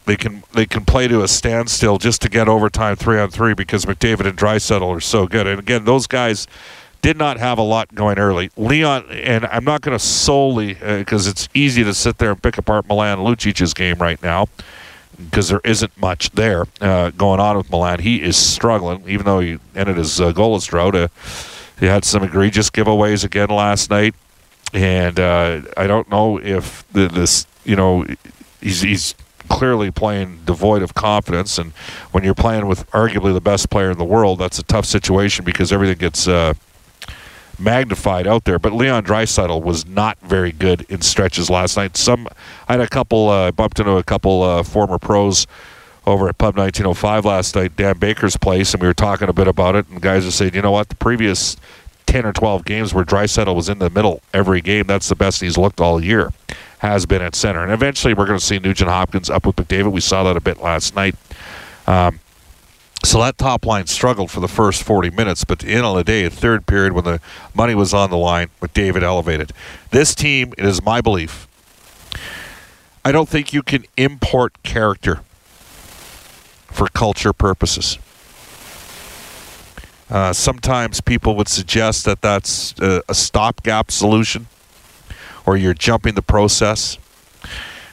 they 0.06 0.16
can 0.16 0.44
they 0.54 0.66
can 0.66 0.86
play 0.86 1.08
to 1.08 1.22
a 1.22 1.28
standstill 1.28 1.98
just 2.00 2.22
to 2.24 2.30
get 2.30 2.48
overtime 2.48 2.96
three 2.96 3.20
on 3.20 3.30
three 3.30 3.54
because 3.54 3.86
McDavid 3.86 4.26
and 4.26 4.38
Draisaitl 4.38 4.96
are 4.96 5.00
so 5.00 5.28
good. 5.28 5.46
And 5.46 5.60
again, 5.60 5.86
those 5.86 6.08
guys 6.08 6.48
did 7.02 7.18
not 7.18 7.38
have 7.38 7.58
a 7.58 7.64
lot 7.64 7.94
going 7.96 8.20
early. 8.20 8.52
Leon, 8.58 9.06
and 9.10 9.46
I'm 9.46 9.64
not 9.64 9.82
going 9.82 9.98
to 9.98 10.04
solely 10.04 10.74
because 10.74 11.28
uh, 11.28 11.32
it's 11.32 11.50
easy 11.54 11.84
to 11.84 11.94
sit 11.94 12.18
there 12.18 12.32
and 12.32 12.42
pick 12.42 12.58
apart 12.58 12.88
Milan 12.88 13.24
Lucic's 13.24 13.74
game 13.74 13.98
right 13.98 14.22
now 14.22 14.48
because 15.18 15.50
there 15.50 15.62
isn't 15.64 15.98
much 15.98 16.32
there 16.32 16.66
uh, 16.82 17.12
going 17.12 17.40
on 17.40 17.58
with 17.58 17.70
Milan. 17.70 18.00
He 18.00 18.22
is 18.22 18.38
struggling, 18.38 19.08
even 19.08 19.26
though 19.26 19.40
he 19.40 19.60
ended 19.76 19.98
his 19.98 20.20
uh, 20.20 20.32
goalless 20.32 20.68
drought. 20.68 21.12
He 21.80 21.86
had 21.86 22.04
some 22.04 22.24
egregious 22.24 22.70
giveaways 22.70 23.24
again 23.24 23.50
last 23.50 23.90
night, 23.90 24.14
and 24.74 25.20
uh, 25.20 25.62
I 25.78 25.88
don't 25.88 26.10
know 26.10 26.40
if 26.40 26.88
the, 26.92 27.08
this, 27.08 27.48
you 27.64 27.76
know, 27.76 28.06
he's 28.62 28.82
he's 28.82 29.16
clearly 29.50 29.92
playing 29.92 30.40
devoid 30.46 30.82
of 30.82 30.94
confidence. 30.94 31.58
And 31.58 31.72
when 32.12 32.24
you're 32.24 32.36
playing 32.36 32.68
with 32.68 32.90
arguably 32.92 33.34
the 33.34 33.42
best 33.42 33.70
player 33.70 33.92
in 33.92 33.98
the 33.98 34.06
world, 34.06 34.40
that's 34.40 34.60
a 34.60 34.64
tough 34.64 34.86
situation 34.86 35.44
because 35.44 35.74
everything 35.74 35.98
gets 35.98 36.28
uh, 36.28 36.54
magnified 37.60 38.28
out 38.28 38.46
there. 38.46 38.60
But 38.60 38.74
Leon 38.74 39.04
Draisaitl 39.04 39.62
was 39.62 39.86
not 39.86 40.18
very 40.22 40.52
good 40.52 40.86
in 40.90 41.02
stretches 41.02 41.50
last 41.50 41.78
night. 41.78 41.98
Some 41.98 42.28
I 42.68 42.74
had 42.74 42.82
a 42.82 42.88
couple 42.88 43.30
uh, 43.30 43.52
bumped 43.52 43.80
into 43.80 43.98
a 43.98 44.04
couple 44.04 44.44
uh, 44.44 44.64
former 44.64 44.98
pros 44.98 45.48
over 46.06 46.28
at 46.28 46.38
Pub 46.38 46.58
1905 46.58 47.26
last 47.26 47.56
night, 47.56 47.76
Dan 47.76 47.98
Baker's 47.98 48.38
place, 48.38 48.74
and 48.74 48.82
we 48.82 48.88
were 48.88 48.94
talking 48.94 49.30
a 49.30 49.34
bit 49.34 49.48
about 49.48 49.76
it. 49.76 49.88
And 49.90 50.02
guys 50.02 50.26
are 50.26 50.32
saying, 50.32 50.56
you 50.56 50.62
know 50.62 50.72
what, 50.72 50.90
the 50.90 50.96
previous 50.96 51.56
10 52.08 52.26
or 52.26 52.34
12 52.34 52.66
games 52.66 52.94
where 52.94 53.06
Draisaitl 53.06 53.54
was 53.56 53.70
in 53.70 53.80
the 53.80 53.90
middle 53.90 54.22
every 54.34 54.62
game, 54.62 54.88
that's 54.88 55.10
the 55.10 55.16
best 55.16 55.42
he's 55.42 55.58
looked 55.58 55.80
all 55.80 56.04
year. 56.04 56.34
Has 56.80 57.06
been 57.06 57.22
at 57.22 57.36
center, 57.36 57.62
and 57.62 57.74
eventually 57.74 58.14
we're 58.14 58.26
going 58.26 58.40
to 58.40 58.46
see 58.46 58.58
Nugent 58.58 58.90
Hopkins 58.90 59.30
up 59.30 59.46
with 59.46 59.58
McDavid. 59.58 59.92
We 59.92 60.00
saw 60.00 60.24
that 60.24 60.38
a 60.38 60.40
bit 60.40 60.62
last 60.62 60.96
night. 60.96 61.14
Um, 61.88 62.22
so 63.04 63.20
that 63.20 63.38
top 63.38 63.66
line 63.66 63.88
struggled 63.88 64.30
for 64.30 64.40
the 64.40 64.48
first 64.48 64.84
40 64.84 65.12
minutes, 65.12 65.44
but 65.46 65.64
end 65.64 65.86
of 65.86 65.96
the 65.96 66.04
day, 66.04 66.28
third 66.28 66.66
period, 66.66 66.94
when 66.94 67.06
the 67.06 67.22
money 67.54 67.74
was 67.74 67.94
on 67.94 68.10
the 68.10 68.18
line, 68.18 68.50
McDavid 68.62 69.04
elevated. 69.04 69.52
This 69.92 70.14
team, 70.14 70.54
it 70.58 70.66
is 70.66 70.84
my 70.84 71.00
belief, 71.00 71.48
I 73.06 73.12
don't 73.12 73.30
think 73.30 73.54
you 73.54 73.64
can 73.64 73.86
import 73.96 74.62
character 74.64 75.22
for 76.68 76.88
culture 76.88 77.34
purposes. 77.34 77.98
Uh, 80.10 80.34
sometimes 80.34 81.02
people 81.02 81.36
would 81.36 81.48
suggest 81.48 82.04
that 82.06 82.22
that's 82.22 82.74
a, 82.80 83.02
a 83.08 83.14
stopgap 83.14 83.92
solution 83.92 84.48
or 85.46 85.56
you're 85.56 85.74
jumping 85.74 86.16
the 86.16 86.22
process. 86.22 86.98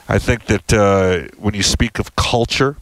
I 0.08 0.18
think 0.18 0.46
that 0.46 0.72
uh, 0.72 1.28
when 1.38 1.54
you 1.54 1.62
speak 1.62 1.98
of 1.98 2.16
culture, 2.16 2.76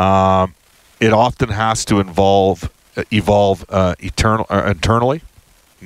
um, 0.00 0.54
it 0.98 1.12
often 1.12 1.50
has 1.50 1.84
to 1.86 2.00
involve 2.00 2.70
evolve 3.10 3.64
uh, 3.68 3.94
eternal 4.00 4.46
uh, 4.50 4.64
internally. 4.66 5.22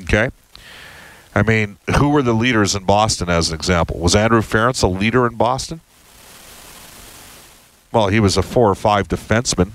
Okay. 0.03 0.31
I 1.35 1.43
mean, 1.43 1.79
who 1.99 2.11
were 2.11 2.23
the 2.23 2.33
leaders 2.33 2.75
in 2.75 2.85
Boston 2.85 3.29
as 3.29 3.49
an 3.51 3.57
example? 3.57 3.99
Was 3.99 4.15
Andrew 4.15 4.41
Ference 4.41 4.83
a 4.83 4.87
leader 4.87 5.27
in 5.27 5.35
Boston? 5.35 5.81
Well, 7.93 8.09
he 8.09 8.21
was 8.21 8.37
a 8.37 8.43
four 8.43 8.71
or 8.71 8.75
five 8.75 9.09
defenseman 9.09 9.73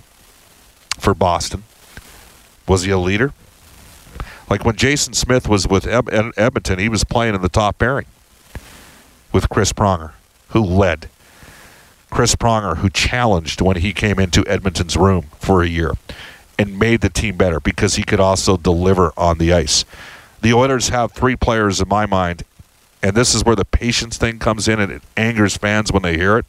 for 0.97 1.13
Boston. 1.13 1.63
Was 2.67 2.83
he 2.83 2.91
a 2.91 2.97
leader? 2.97 3.33
Like 4.49 4.65
when 4.65 4.75
Jason 4.75 5.13
Smith 5.13 5.47
was 5.47 5.67
with 5.67 5.85
Ed- 5.85 6.11
Ed- 6.11 6.31
Edmonton, 6.37 6.79
he 6.79 6.89
was 6.89 7.03
playing 7.03 7.35
in 7.35 7.41
the 7.41 7.49
top 7.49 7.77
pairing 7.77 8.05
with 9.31 9.49
Chris 9.49 9.73
Pronger, 9.73 10.11
who 10.49 10.61
led. 10.61 11.09
Chris 12.09 12.35
Pronger, 12.35 12.77
who 12.77 12.89
challenged 12.89 13.61
when 13.61 13.77
he 13.77 13.93
came 13.93 14.19
into 14.19 14.45
Edmonton's 14.47 14.97
room 14.97 15.27
for 15.39 15.61
a 15.61 15.67
year 15.67 15.93
and 16.57 16.77
made 16.77 17.01
the 17.01 17.09
team 17.09 17.37
better 17.37 17.59
because 17.59 17.95
he 17.95 18.03
could 18.03 18.19
also 18.19 18.57
deliver 18.57 19.13
on 19.15 19.37
the 19.37 19.53
ice. 19.53 19.85
The 20.41 20.53
Oilers 20.53 20.89
have 20.89 21.11
three 21.11 21.35
players 21.35 21.79
in 21.79 21.87
my 21.87 22.05
mind, 22.05 22.43
and 23.03 23.15
this 23.15 23.33
is 23.35 23.45
where 23.45 23.55
the 23.55 23.65
patience 23.65 24.17
thing 24.17 24.39
comes 24.39 24.67
in 24.67 24.79
and 24.79 24.91
it 24.91 25.01
angers 25.15 25.55
fans 25.55 25.91
when 25.91 26.01
they 26.01 26.17
hear 26.17 26.37
it. 26.37 26.45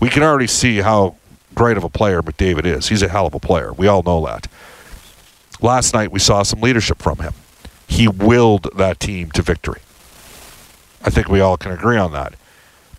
We 0.00 0.08
can 0.08 0.22
already 0.22 0.46
see 0.46 0.78
how 0.78 1.16
great 1.54 1.76
of 1.76 1.84
a 1.84 1.88
player 1.90 2.22
McDavid 2.22 2.64
is. 2.64 2.88
He's 2.88 3.02
a 3.02 3.08
hell 3.08 3.26
of 3.26 3.34
a 3.34 3.40
player. 3.40 3.72
We 3.72 3.86
all 3.86 4.02
know 4.02 4.24
that. 4.26 4.46
Last 5.60 5.92
night 5.92 6.10
we 6.10 6.18
saw 6.18 6.42
some 6.42 6.60
leadership 6.60 6.98
from 6.98 7.18
him. 7.18 7.34
He 7.86 8.08
willed 8.08 8.68
that 8.76 8.98
team 8.98 9.30
to 9.32 9.42
victory. 9.42 9.80
I 11.04 11.10
think 11.10 11.28
we 11.28 11.40
all 11.40 11.56
can 11.56 11.72
agree 11.72 11.98
on 11.98 12.12
that. 12.12 12.34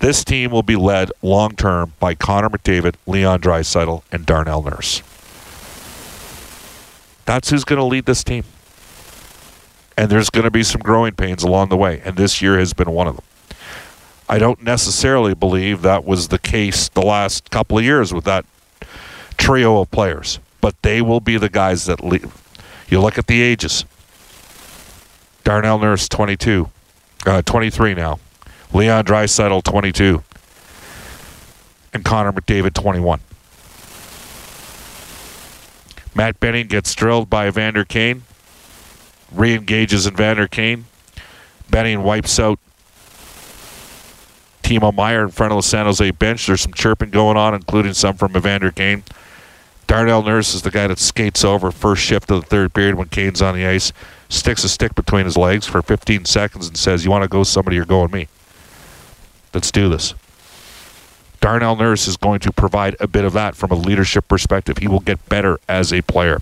This 0.02 0.24
team 0.24 0.50
will 0.50 0.64
be 0.64 0.76
led 0.76 1.12
long 1.22 1.52
term 1.52 1.94
by 2.00 2.16
Connor 2.16 2.50
McDavid, 2.50 2.96
Leon 3.06 3.40
Draisaitl, 3.40 4.02
and 4.12 4.26
Darnell 4.26 4.64
Nurse. 4.64 5.04
That's 7.26 7.52
who's 7.52 7.64
going 7.64 7.78
to 7.78 7.86
lead 7.86 8.08
this 8.08 8.24
team. 8.24 8.44
And 9.96 10.10
there's 10.10 10.32
going 10.32 10.46
to 10.46 10.52
be 10.52 10.64
some 10.64 10.82
growing 10.82 11.14
pains 11.14 11.44
along 11.44 11.70
the 11.70 11.78
way, 11.78 12.02
and 12.04 12.18
this 12.18 12.42
year 12.42 12.58
has 12.58 12.74
been 12.74 12.90
one 12.90 13.08
of 13.08 13.16
them. 13.16 13.26
I 14.28 14.40
don't 14.40 14.64
necessarily 14.64 15.36
believe 15.36 15.84
that 15.84 16.04
was 16.04 16.30
the 16.30 16.40
case 16.40 16.90
the 16.90 17.04
last 17.04 17.52
couple 17.52 17.78
of 17.78 17.84
years 17.84 18.12
with 18.12 18.24
that 18.26 18.44
trio 19.38 19.82
of 19.82 19.92
players, 19.92 20.40
but 20.62 20.82
they 20.82 21.04
will 21.04 21.20
be 21.20 21.38
the 21.38 21.50
guys 21.50 21.86
that 21.86 22.04
lead. 22.04 22.28
You 22.90 23.02
look 23.02 23.20
at 23.20 23.28
the 23.28 23.40
ages. 23.44 23.86
Darnell 25.44 25.78
Nurse, 25.78 26.10
22, 26.10 26.70
uh, 27.28 27.44
23 27.44 27.94
now. 27.94 28.18
Leon 28.74 29.04
Draisaitl, 29.04 29.64
22. 29.64 30.24
And 31.94 32.06
Connor 32.06 32.32
McDavid, 32.32 32.74
21. 32.74 33.20
Matt 36.16 36.40
Benning 36.40 36.68
gets 36.68 36.94
drilled 36.96 37.30
by 37.30 37.48
Evander 37.48 37.86
Kane. 37.86 38.24
Re-engages 39.32 40.08
Evander 40.08 40.48
Kane. 40.48 40.86
Benning 41.70 42.04
wipes 42.04 42.40
out 42.40 42.60
Timo 44.62 44.94
Meier 44.94 45.24
in 45.24 45.30
front 45.30 45.52
of 45.52 45.58
the 45.58 45.64
San 45.64 45.86
Jose 45.86 46.12
bench. 46.12 46.48
There's 46.48 46.62
some 46.62 46.74
chirping 46.74 47.10
going 47.10 47.38
on, 47.38 47.54
including 47.54 47.94
some 47.94 48.16
from 48.16 48.36
Evander 48.36 48.72
Kane. 48.72 49.04
Darnell 49.88 50.24
Nurse 50.24 50.54
is 50.54 50.62
the 50.62 50.72
guy 50.72 50.88
that 50.88 51.00
skates 51.00 51.44
over 51.44 51.72
first 51.72 52.02
shift 52.02 52.32
of 52.32 52.42
the 52.42 52.48
third 52.48 52.74
period 52.74 52.96
when 52.96 53.10
Kane's 53.10 53.42
on 53.42 53.56
the 53.56 53.66
ice, 53.66 53.92
sticks 54.30 54.64
a 54.64 54.70
stick 54.70 54.96
between 54.96 55.26
his 55.26 55.36
legs 55.36 55.68
for 55.68 55.82
15 55.82 56.24
seconds 56.24 56.68
and 56.68 56.78
says, 56.78 57.04
You 57.04 57.12
want 57.12 57.24
to 57.24 57.28
go 57.28 57.44
somebody, 57.44 57.76
you're 57.76 57.86
going 57.86 58.12
me. 58.12 58.30
Let's 59.54 59.72
do 59.72 59.90
this. 59.90 60.14
Darnell 61.42 61.76
Nurse 61.76 62.08
is 62.08 62.18
going 62.18 62.40
to 62.42 62.54
provide 62.54 62.96
a 63.00 63.08
bit 63.08 63.26
of 63.26 63.34
that 63.34 63.56
from 63.56 63.72
a 63.72 63.76
leadership 63.76 64.28
perspective. 64.28 64.78
He 64.78 64.88
will 64.88 65.00
get 65.00 65.28
better 65.28 65.60
as 65.68 65.92
a 65.92 66.02
player. 66.04 66.40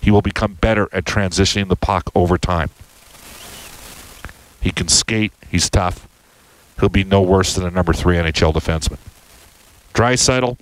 He 0.00 0.10
will 0.10 0.22
become 0.22 0.54
better 0.54 0.88
at 0.92 1.04
transitioning 1.04 1.68
the 1.68 1.76
puck 1.76 2.10
over 2.14 2.38
time. 2.38 2.70
He 4.60 4.70
can 4.70 4.86
skate. 4.86 5.32
He's 5.50 5.68
tough. 5.68 6.06
He'll 6.78 6.88
be 6.88 7.04
no 7.04 7.22
worse 7.22 7.54
than 7.54 7.66
a 7.66 7.70
number 7.70 7.92
three 7.92 8.16
NHL 8.16 8.54
defenseman. 8.54 8.98
Draisaitl, 9.94 10.58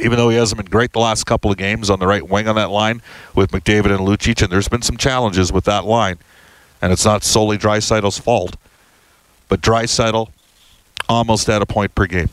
even 0.00 0.18
though 0.18 0.28
he 0.28 0.36
hasn't 0.36 0.58
been 0.58 0.70
great 0.70 0.92
the 0.92 0.98
last 0.98 1.24
couple 1.24 1.50
of 1.50 1.56
games 1.56 1.88
on 1.88 2.00
the 2.00 2.06
right 2.06 2.28
wing 2.28 2.46
on 2.46 2.56
that 2.56 2.70
line 2.70 3.00
with 3.34 3.52
McDavid 3.52 3.86
and 3.86 4.00
Lucic, 4.00 4.42
and 4.42 4.52
there's 4.52 4.68
been 4.68 4.82
some 4.82 4.96
challenges 4.96 5.52
with 5.52 5.64
that 5.64 5.84
line, 5.84 6.18
and 6.82 6.92
it's 6.92 7.04
not 7.04 7.24
solely 7.24 7.56
Draisaitl's 7.56 8.18
fault, 8.18 8.56
but 9.48 9.60
Draisaitl 9.60 10.28
almost 11.08 11.48
at 11.48 11.62
a 11.62 11.66
point 11.66 11.94
per 11.94 12.06
game. 12.06 12.28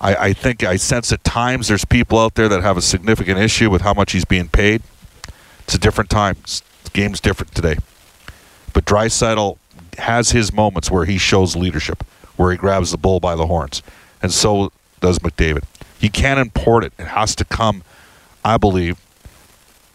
I, 0.00 0.14
I 0.14 0.32
think 0.32 0.62
I 0.62 0.76
sense 0.76 1.12
at 1.12 1.24
times 1.24 1.68
there's 1.68 1.84
people 1.84 2.18
out 2.18 2.34
there 2.34 2.48
that 2.48 2.62
have 2.62 2.76
a 2.76 2.82
significant 2.82 3.38
issue 3.38 3.70
with 3.70 3.82
how 3.82 3.94
much 3.94 4.12
he's 4.12 4.24
being 4.24 4.48
paid. 4.48 4.82
It's 5.60 5.74
a 5.74 5.78
different 5.78 6.10
time. 6.10 6.36
The 6.84 6.90
game's 6.92 7.20
different 7.20 7.54
today. 7.54 7.76
But 8.72 8.84
Draisaitl 8.84 9.58
has 9.98 10.30
his 10.30 10.52
moments 10.52 10.90
where 10.90 11.04
he 11.04 11.18
shows 11.18 11.56
leadership, 11.56 12.04
where 12.36 12.52
he 12.52 12.56
grabs 12.56 12.92
the 12.92 12.96
bull 12.96 13.18
by 13.20 13.34
the 13.34 13.46
horns, 13.46 13.82
and 14.22 14.32
so 14.32 14.70
does 15.00 15.18
McDavid. 15.18 15.64
You 16.00 16.10
can't 16.10 16.38
import 16.38 16.84
it. 16.84 16.92
It 16.98 17.08
has 17.08 17.34
to 17.36 17.44
come, 17.44 17.82
I 18.44 18.56
believe, 18.56 18.96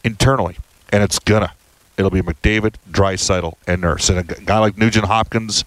internally, 0.03 0.57
and 0.91 1.01
it's 1.01 1.19
gonna. 1.19 1.53
It'll 1.95 2.11
be 2.11 2.21
McDavid, 2.21 2.75
Draisaitl, 2.91 3.53
and 3.67 3.81
Nurse, 3.81 4.09
and 4.09 4.19
a 4.19 4.23
guy 4.23 4.59
like 4.59 4.77
Nugent 4.77 5.05
Hopkins, 5.05 5.63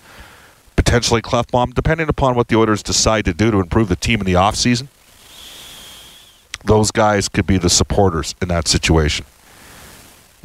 potentially 0.86 1.20
Klefbom, 1.20 1.74
depending 1.74 2.08
upon 2.08 2.36
what 2.36 2.46
the 2.46 2.56
Oilers 2.56 2.80
decide 2.80 3.24
to 3.24 3.34
do 3.34 3.50
to 3.50 3.58
improve 3.58 3.88
the 3.88 3.96
team 3.96 4.20
in 4.20 4.24
the 4.24 4.34
offseason. 4.34 4.86
Those 6.64 6.92
guys 6.92 7.28
could 7.28 7.46
be 7.46 7.58
the 7.58 7.68
supporters 7.68 8.36
in 8.40 8.48
that 8.48 8.68
situation. 8.68 9.26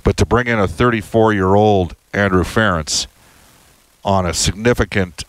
But 0.03 0.17
to 0.17 0.25
bring 0.25 0.47
in 0.47 0.57
a 0.57 0.67
34 0.67 1.33
year 1.33 1.53
old 1.53 1.95
Andrew 2.11 2.43
Ference 2.43 3.05
on 4.03 4.25
a 4.25 4.33
significant, 4.33 5.23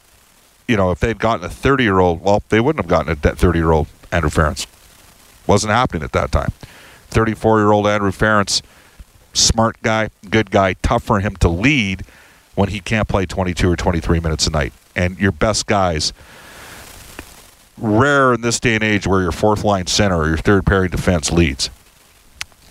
you 0.67 0.79
know, 0.79 0.91
if 0.91 1.01
they'd 1.01 1.19
gotten 1.19 1.45
a 1.45 1.51
30 1.51 1.85
year 1.85 1.99
old, 1.99 2.23
well, 2.23 2.43
they 2.49 2.59
wouldn't 2.59 2.83
have 2.83 2.91
gotten 2.91 3.13
a 3.13 3.37
30 3.37 3.59
year 3.59 3.71
old 3.71 3.89
Andrew 4.11 4.31
Ference. 4.31 4.67
Wasn't 5.47 5.71
happening 5.71 6.03
at 6.03 6.13
that 6.13 6.33
time. 6.33 6.53
34 7.09 7.59
year 7.59 7.71
old 7.71 7.87
Andrew 7.87 8.13
Ference, 8.13 8.63
smart 9.35 9.77
guy, 9.83 10.09
good 10.31 10.51
guy, 10.51 10.73
tough 10.83 11.03
for 11.03 11.21
him 11.21 11.37
to 11.37 11.51
lead 11.51 12.03
when 12.55 12.71
he 12.71 12.81
can't 12.81 13.09
play 13.09 13.27
22 13.27 13.71
or 13.71 13.77
23 13.77 14.19
minutes 14.19 14.47
a 14.47 14.51
night. 14.51 14.73
And 14.95 15.19
your 15.19 15.33
best 15.33 15.67
guys, 15.67 16.13
rare 17.79 18.33
in 18.35 18.43
this 18.43 18.61
day 18.61 18.75
and 18.75 18.85
age 18.85 19.07
where 19.07 19.23
your 19.23 19.33
fourth 19.33 19.65
line 19.65 19.87
center 19.87 20.17
or 20.17 20.29
your 20.29 20.37
third 20.37 20.67
pairing 20.67 20.91
defense 20.91 21.33
leads. 21.33 21.71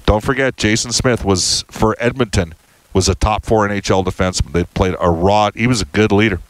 Don't 0.05 0.23
forget, 0.23 0.57
Jason 0.57 0.91
Smith 0.91 1.23
was 1.23 1.63
for 1.69 1.95
Edmonton 1.99 2.53
was 2.93 3.07
a 3.07 3.15
top 3.15 3.45
four 3.45 3.67
NHL 3.67 4.03
defenseman. 4.05 4.51
They 4.51 4.65
played 4.65 4.95
a 4.99 5.09
raw. 5.09 5.51
He 5.55 5.67
was 5.67 5.81
a 5.81 5.85
good 5.85 6.11
leader. 6.11 6.41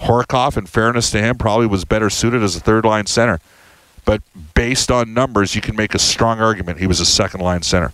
Horcoff, 0.00 0.56
in 0.56 0.66
fairness 0.66 1.10
to 1.12 1.20
him, 1.20 1.38
probably 1.38 1.66
was 1.66 1.84
better 1.84 2.10
suited 2.10 2.42
as 2.42 2.56
a 2.56 2.60
third 2.60 2.84
line 2.84 3.06
center. 3.06 3.40
But 4.04 4.22
based 4.54 4.90
on 4.90 5.12
numbers, 5.12 5.54
you 5.54 5.60
can 5.60 5.76
make 5.76 5.94
a 5.94 5.98
strong 5.98 6.40
argument 6.40 6.78
he 6.78 6.86
was 6.86 7.00
a 7.00 7.04
second 7.04 7.40
line 7.40 7.62
center. 7.62 7.92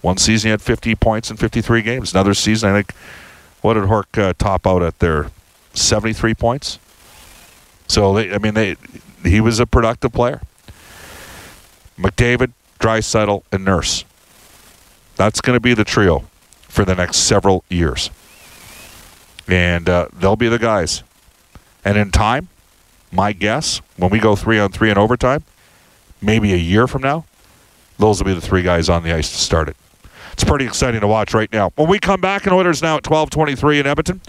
One 0.00 0.16
season 0.16 0.48
he 0.48 0.50
had 0.50 0.60
50 0.60 0.94
points 0.96 1.30
in 1.30 1.36
53 1.36 1.82
games. 1.82 2.12
Another 2.12 2.34
season, 2.34 2.70
I 2.70 2.74
think, 2.74 2.92
what 3.60 3.74
did 3.74 3.84
Hork 3.84 4.20
uh, 4.20 4.32
top 4.36 4.66
out 4.66 4.82
at 4.82 4.98
there? 4.98 5.30
73 5.74 6.34
points. 6.34 6.78
So 7.86 8.14
they, 8.14 8.32
I 8.32 8.38
mean, 8.38 8.54
they 8.54 8.76
he 9.22 9.40
was 9.40 9.60
a 9.60 9.66
productive 9.66 10.12
player. 10.12 10.40
McDavid, 11.98 12.52
Draisaitl, 12.80 13.42
and 13.52 13.64
Nurse. 13.64 14.04
That's 15.16 15.40
going 15.40 15.56
to 15.56 15.60
be 15.60 15.74
the 15.74 15.84
trio 15.84 16.24
for 16.62 16.84
the 16.84 16.94
next 16.94 17.18
several 17.18 17.64
years, 17.68 18.10
and 19.46 19.88
uh, 19.88 20.08
they'll 20.12 20.36
be 20.36 20.48
the 20.48 20.58
guys. 20.58 21.02
And 21.84 21.98
in 21.98 22.10
time, 22.10 22.48
my 23.10 23.32
guess, 23.32 23.82
when 23.96 24.10
we 24.10 24.18
go 24.18 24.34
three 24.34 24.58
on 24.58 24.72
three 24.72 24.90
in 24.90 24.96
overtime, 24.96 25.44
maybe 26.20 26.52
a 26.52 26.56
year 26.56 26.86
from 26.86 27.02
now, 27.02 27.26
those 27.98 28.18
will 28.18 28.26
be 28.26 28.34
the 28.34 28.40
three 28.40 28.62
guys 28.62 28.88
on 28.88 29.02
the 29.02 29.12
ice 29.12 29.30
to 29.30 29.38
start 29.38 29.68
it. 29.68 29.76
It's 30.32 30.44
pretty 30.44 30.64
exciting 30.64 31.00
to 31.02 31.06
watch 31.06 31.34
right 31.34 31.52
now. 31.52 31.72
When 31.76 31.88
we 31.88 31.98
come 31.98 32.20
back, 32.20 32.46
in 32.46 32.52
Oilers 32.52 32.82
now 32.82 32.96
at 32.96 33.02
12:23 33.02 33.80
in 33.80 33.86
Edmonton. 33.86 34.20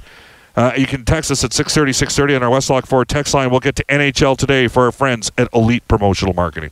Uh, 0.55 0.71
you 0.77 0.85
can 0.85 1.03
text 1.03 1.31
us 1.31 1.43
at 1.43 1.51
630, 1.51 1.93
630 1.93 2.35
on 2.35 2.43
our 2.43 2.57
Westlock 2.57 2.85
Ford 2.85 3.07
text 3.07 3.33
line. 3.33 3.49
We'll 3.49 3.59
get 3.59 3.75
to 3.77 3.83
NHL 3.85 4.37
today 4.37 4.67
for 4.67 4.83
our 4.83 4.91
friends 4.91 5.31
at 5.37 5.47
Elite 5.53 5.87
Promotional 5.87 6.33
Marketing. 6.33 6.71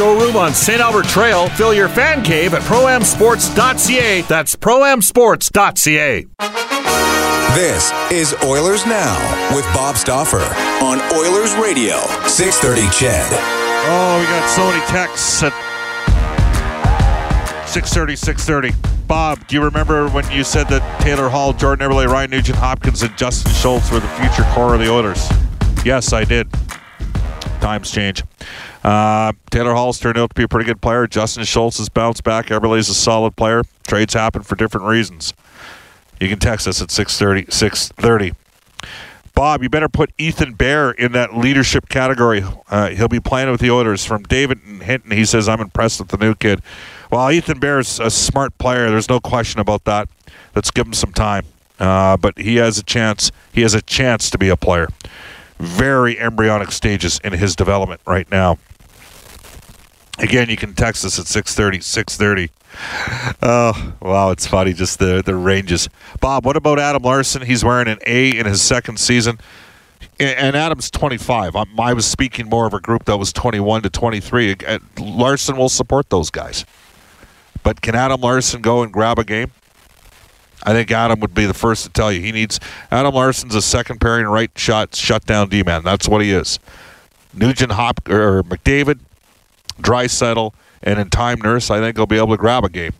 showroom 0.00 0.34
on 0.34 0.54
St. 0.54 0.80
Albert 0.80 1.04
Trail. 1.04 1.50
Fill 1.50 1.74
your 1.74 1.86
fan 1.90 2.24
cave 2.24 2.54
at 2.54 2.62
proamsports.ca. 2.62 4.22
That's 4.22 4.56
proamsports.ca. 4.56 6.26
This 7.54 7.92
is 8.10 8.34
Oilers 8.42 8.86
Now 8.86 9.54
with 9.54 9.66
Bob 9.74 9.96
Stauffer 9.96 10.40
on 10.82 11.00
Oilers 11.12 11.54
Radio, 11.56 11.98
630 12.26 12.80
Ched. 12.96 13.28
Oh, 13.92 14.16
we 14.18 14.24
got 14.24 14.48
so 14.48 14.64
many 14.70 14.80
texts 14.86 15.42
at 15.42 15.52
630, 17.68 18.16
630. 18.16 19.06
Bob, 19.06 19.46
do 19.48 19.56
you 19.56 19.62
remember 19.62 20.08
when 20.08 20.24
you 20.32 20.44
said 20.44 20.66
that 20.68 21.02
Taylor 21.02 21.28
Hall, 21.28 21.52
Jordan 21.52 21.86
Eberle, 21.86 22.06
Ryan 22.06 22.30
Nugent 22.30 22.56
Hopkins, 22.56 23.02
and 23.02 23.14
Justin 23.18 23.52
Schultz 23.52 23.92
were 23.92 24.00
the 24.00 24.08
future 24.08 24.48
core 24.54 24.72
of 24.72 24.80
the 24.80 24.90
Oilers? 24.90 25.28
Yes, 25.84 26.14
I 26.14 26.24
did. 26.24 26.48
Times 27.60 27.90
change. 27.90 28.22
Uh, 28.82 29.32
Taylor 29.50 29.74
Hall's 29.74 29.98
turned 29.98 30.16
out 30.16 30.30
to 30.30 30.34
be 30.34 30.42
a 30.42 30.48
pretty 30.48 30.66
good 30.66 30.80
player. 30.80 31.06
Justin 31.06 31.44
Schultz 31.44 31.78
has 31.78 31.88
bounced 31.88 32.24
back. 32.24 32.46
Eberle's 32.46 32.88
a 32.88 32.94
solid 32.94 33.36
player. 33.36 33.62
Trades 33.86 34.14
happen 34.14 34.42
for 34.42 34.56
different 34.56 34.86
reasons. 34.86 35.34
You 36.20 36.28
can 36.28 36.38
text 36.38 36.66
us 36.66 36.80
at 36.82 36.90
630, 36.90 37.50
630. 37.50 38.34
Bob, 39.34 39.62
you 39.62 39.68
better 39.70 39.88
put 39.88 40.12
Ethan 40.18 40.54
Bear 40.54 40.90
in 40.90 41.12
that 41.12 41.36
leadership 41.36 41.88
category. 41.88 42.44
Uh, 42.68 42.90
he'll 42.90 43.08
be 43.08 43.20
playing 43.20 43.50
with 43.50 43.60
the 43.60 43.70
Oilers. 43.70 44.04
From 44.04 44.22
David 44.24 44.58
Hinton, 44.58 45.12
he 45.12 45.24
says, 45.24 45.48
I'm 45.48 45.60
impressed 45.60 46.00
with 46.00 46.08
the 46.08 46.18
new 46.18 46.34
kid. 46.34 46.60
Well, 47.10 47.30
Ethan 47.30 47.58
Bear's 47.58 47.98
a 48.00 48.10
smart 48.10 48.56
player. 48.58 48.90
There's 48.90 49.08
no 49.08 49.20
question 49.20 49.60
about 49.60 49.84
that. 49.84 50.08
Let's 50.54 50.70
give 50.70 50.86
him 50.86 50.92
some 50.92 51.12
time. 51.12 51.46
Uh, 51.78 52.16
but 52.16 52.36
he 52.38 52.56
has 52.56 52.76
a 52.76 52.82
chance. 52.82 53.32
He 53.52 53.62
has 53.62 53.72
a 53.72 53.80
chance 53.80 54.28
to 54.30 54.38
be 54.38 54.48
a 54.48 54.56
player. 54.56 54.88
Very 55.58 56.18
embryonic 56.18 56.72
stages 56.72 57.20
in 57.24 57.32
his 57.32 57.56
development 57.56 58.00
right 58.06 58.30
now. 58.30 58.58
Again, 60.20 60.50
you 60.50 60.56
can 60.56 60.74
text 60.74 61.04
us 61.04 61.18
at 61.18 61.26
630, 61.26 61.80
630. 61.80 62.52
Oh, 63.42 63.94
wow, 64.00 64.30
it's 64.30 64.46
funny, 64.46 64.72
just 64.74 64.98
the, 64.98 65.22
the 65.24 65.34
ranges. 65.34 65.88
Bob, 66.20 66.44
what 66.44 66.56
about 66.56 66.78
Adam 66.78 67.02
Larsson? 67.02 67.42
He's 67.42 67.64
wearing 67.64 67.88
an 67.88 67.98
A 68.06 68.36
in 68.36 68.46
his 68.46 68.60
second 68.60 68.98
season. 69.00 69.38
And 70.18 70.54
Adam's 70.54 70.90
25. 70.90 71.56
I 71.56 71.92
was 71.94 72.04
speaking 72.04 72.48
more 72.48 72.66
of 72.66 72.74
a 72.74 72.80
group 72.80 73.06
that 73.06 73.16
was 73.16 73.32
21 73.32 73.82
to 73.82 73.90
23. 73.90 74.56
Uh, 74.66 74.78
Larsson 74.98 75.56
will 75.56 75.70
support 75.70 76.10
those 76.10 76.30
guys. 76.30 76.66
But 77.62 77.80
can 77.80 77.94
Adam 77.94 78.20
Larsson 78.20 78.60
go 78.60 78.82
and 78.82 78.92
grab 78.92 79.18
a 79.18 79.24
game? 79.24 79.52
I 80.62 80.72
think 80.72 80.90
Adam 80.90 81.20
would 81.20 81.32
be 81.32 81.46
the 81.46 81.54
first 81.54 81.84
to 81.84 81.90
tell 81.90 82.12
you 82.12 82.20
he 82.20 82.32
needs. 82.32 82.60
Adam 82.90 83.14
Larsson's 83.14 83.54
a 83.54 83.62
second 83.62 84.00
pairing 84.00 84.26
right 84.26 84.50
shot 84.56 84.94
shutdown 84.94 85.48
D 85.48 85.62
man. 85.62 85.82
That's 85.82 86.06
what 86.06 86.20
he 86.20 86.32
is. 86.32 86.58
Nugent 87.32 87.72
Hop 87.72 88.06
or 88.08 88.42
McDavid, 88.42 88.98
Draisaitl, 89.82 90.52
and 90.82 90.98
in 90.98 91.10
time 91.10 91.40
Nurse, 91.40 91.70
I 91.70 91.80
think 91.80 91.96
he'll 91.96 92.06
be 92.06 92.16
able 92.16 92.28
to 92.28 92.36
grab 92.36 92.64
a 92.64 92.68
game. 92.68 92.92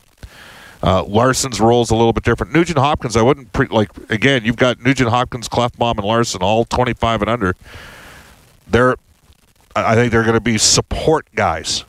Uh, 0.83 1.05
Larsson's 1.05 1.61
role 1.61 1.83
is 1.83 1.91
a 1.91 1.95
little 1.95 2.13
bit 2.13 2.25
different. 2.25 2.55
Nugent 2.55 2.79
Hopkins, 2.79 3.17
I 3.17 3.23
wouldn't 3.23 3.53
pre- 3.53 3.67
like. 3.69 3.91
Again, 4.11 4.45
you've 4.45 4.57
got 4.57 4.81
Nugent 4.81 5.11
Hopkins, 5.11 5.49
Klefbom, 5.49 5.99
and 5.99 6.07
Larsson, 6.07 6.43
all 6.43 6.65
25 6.65 7.23
and 7.23 7.31
under. 7.31 7.55
They're, 8.67 8.97
I 9.77 9.95
think 9.95 10.11
they're 10.13 10.23
going 10.23 10.35
to 10.35 10.41
be 10.41 10.57
support 10.57 11.27
guys 11.35 11.85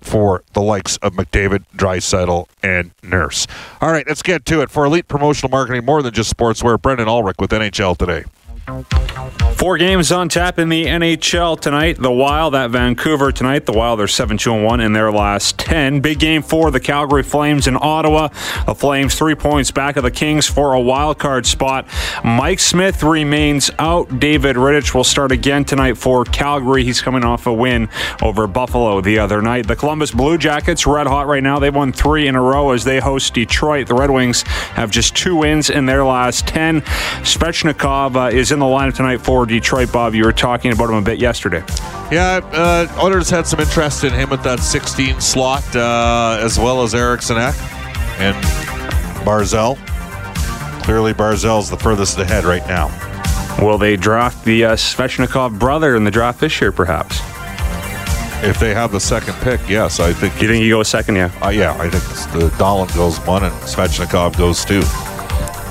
for 0.00 0.42
the 0.54 0.62
likes 0.62 0.96
of 0.98 1.12
McDavid, 1.12 1.64
Draisaitl, 1.76 2.46
and 2.62 2.90
Nurse. 3.02 3.46
All 3.80 3.92
right, 3.92 4.06
let's 4.08 4.22
get 4.22 4.44
to 4.46 4.60
it. 4.62 4.70
For 4.70 4.84
elite 4.84 5.08
promotional 5.08 5.50
marketing, 5.50 5.84
more 5.84 6.02
than 6.02 6.12
just 6.12 6.34
sportswear, 6.36 6.80
Brendan 6.80 7.08
Ulrich 7.08 7.36
with 7.38 7.50
NHL 7.50 7.96
today. 7.96 8.24
Four 9.60 9.76
games 9.76 10.10
on 10.10 10.30
tap 10.30 10.58
in 10.58 10.70
the 10.70 10.86
NHL 10.86 11.60
tonight. 11.60 11.98
The 11.98 12.10
Wild 12.10 12.54
at 12.54 12.70
Vancouver 12.70 13.30
tonight. 13.30 13.66
The 13.66 13.74
Wild 13.74 14.00
are 14.00 14.08
7 14.08 14.38
2 14.38 14.62
1 14.64 14.80
in 14.80 14.94
their 14.94 15.12
last 15.12 15.58
10. 15.58 16.00
Big 16.00 16.18
game 16.18 16.40
for 16.40 16.70
the 16.70 16.80
Calgary 16.80 17.22
Flames 17.22 17.66
in 17.66 17.76
Ottawa. 17.78 18.28
The 18.64 18.74
Flames 18.74 19.14
three 19.16 19.34
points 19.34 19.70
back 19.70 19.98
of 19.98 20.02
the 20.02 20.10
Kings 20.10 20.46
for 20.46 20.72
a 20.72 20.80
wild 20.80 21.18
card 21.18 21.44
spot. 21.44 21.86
Mike 22.24 22.58
Smith 22.58 23.02
remains 23.02 23.70
out. 23.78 24.18
David 24.18 24.56
Rittich 24.56 24.94
will 24.94 25.04
start 25.04 25.30
again 25.30 25.66
tonight 25.66 25.98
for 25.98 26.24
Calgary. 26.24 26.82
He's 26.82 27.02
coming 27.02 27.22
off 27.22 27.46
a 27.46 27.52
win 27.52 27.90
over 28.22 28.46
Buffalo 28.46 29.02
the 29.02 29.18
other 29.18 29.42
night. 29.42 29.66
The 29.66 29.76
Columbus 29.76 30.10
Blue 30.10 30.38
Jackets 30.38 30.86
red 30.86 31.06
hot 31.06 31.26
right 31.26 31.42
now. 31.42 31.58
They've 31.58 31.74
won 31.74 31.92
three 31.92 32.28
in 32.28 32.34
a 32.34 32.40
row 32.40 32.70
as 32.70 32.84
they 32.84 32.98
host 32.98 33.34
Detroit. 33.34 33.88
The 33.88 33.94
Red 33.94 34.10
Wings 34.10 34.40
have 34.72 34.90
just 34.90 35.14
two 35.14 35.36
wins 35.36 35.68
in 35.68 35.84
their 35.84 36.02
last 36.02 36.48
10. 36.48 36.80
Svechnikov 36.80 38.16
uh, 38.16 38.34
is 38.34 38.52
in 38.52 38.58
the 38.58 38.64
lineup 38.64 38.94
tonight 38.94 39.18
for 39.18 39.49
Detroit, 39.50 39.92
Bob. 39.92 40.14
You 40.14 40.24
were 40.24 40.32
talking 40.32 40.72
about 40.72 40.88
him 40.88 40.96
a 40.96 41.02
bit 41.02 41.18
yesterday. 41.18 41.62
Yeah, 42.10 42.40
uh, 42.52 42.88
Oilers 43.02 43.28
had 43.30 43.46
some 43.46 43.60
interest 43.60 44.04
in 44.04 44.12
him 44.12 44.32
at 44.32 44.42
that 44.42 44.60
16 44.60 45.20
slot, 45.20 45.64
uh, 45.76 46.38
as 46.40 46.58
well 46.58 46.82
as 46.82 46.94
Eriksson 46.94 47.36
Ek 47.36 47.54
and 48.18 48.36
Barzal. 49.24 49.76
Clearly, 50.82 51.12
Barzal's 51.12 51.70
the 51.70 51.76
furthest 51.76 52.18
ahead 52.18 52.44
right 52.44 52.66
now. 52.66 52.88
Will 53.62 53.78
they 53.78 53.96
draft 53.96 54.44
the 54.44 54.64
uh, 54.64 54.72
Svechnikov 54.72 55.58
brother 55.58 55.94
in 55.94 56.04
the 56.04 56.10
draft 56.10 56.40
this 56.40 56.60
year, 56.60 56.72
perhaps? 56.72 57.20
If 58.42 58.58
they 58.58 58.72
have 58.72 58.90
the 58.90 59.00
second 59.00 59.34
pick, 59.42 59.60
yes, 59.68 60.00
I 60.00 60.14
think. 60.14 60.40
You 60.40 60.48
think 60.48 60.64
you 60.64 60.70
go 60.70 60.82
second? 60.82 61.16
Yeah. 61.16 61.30
Uh, 61.42 61.50
yeah, 61.50 61.76
I 61.78 61.90
think 61.90 62.02
the 62.32 62.48
Dahlin 62.56 62.92
goes 62.96 63.18
one 63.26 63.44
and 63.44 63.54
Svechnikov 63.62 64.38
goes 64.38 64.64
two. 64.64 64.80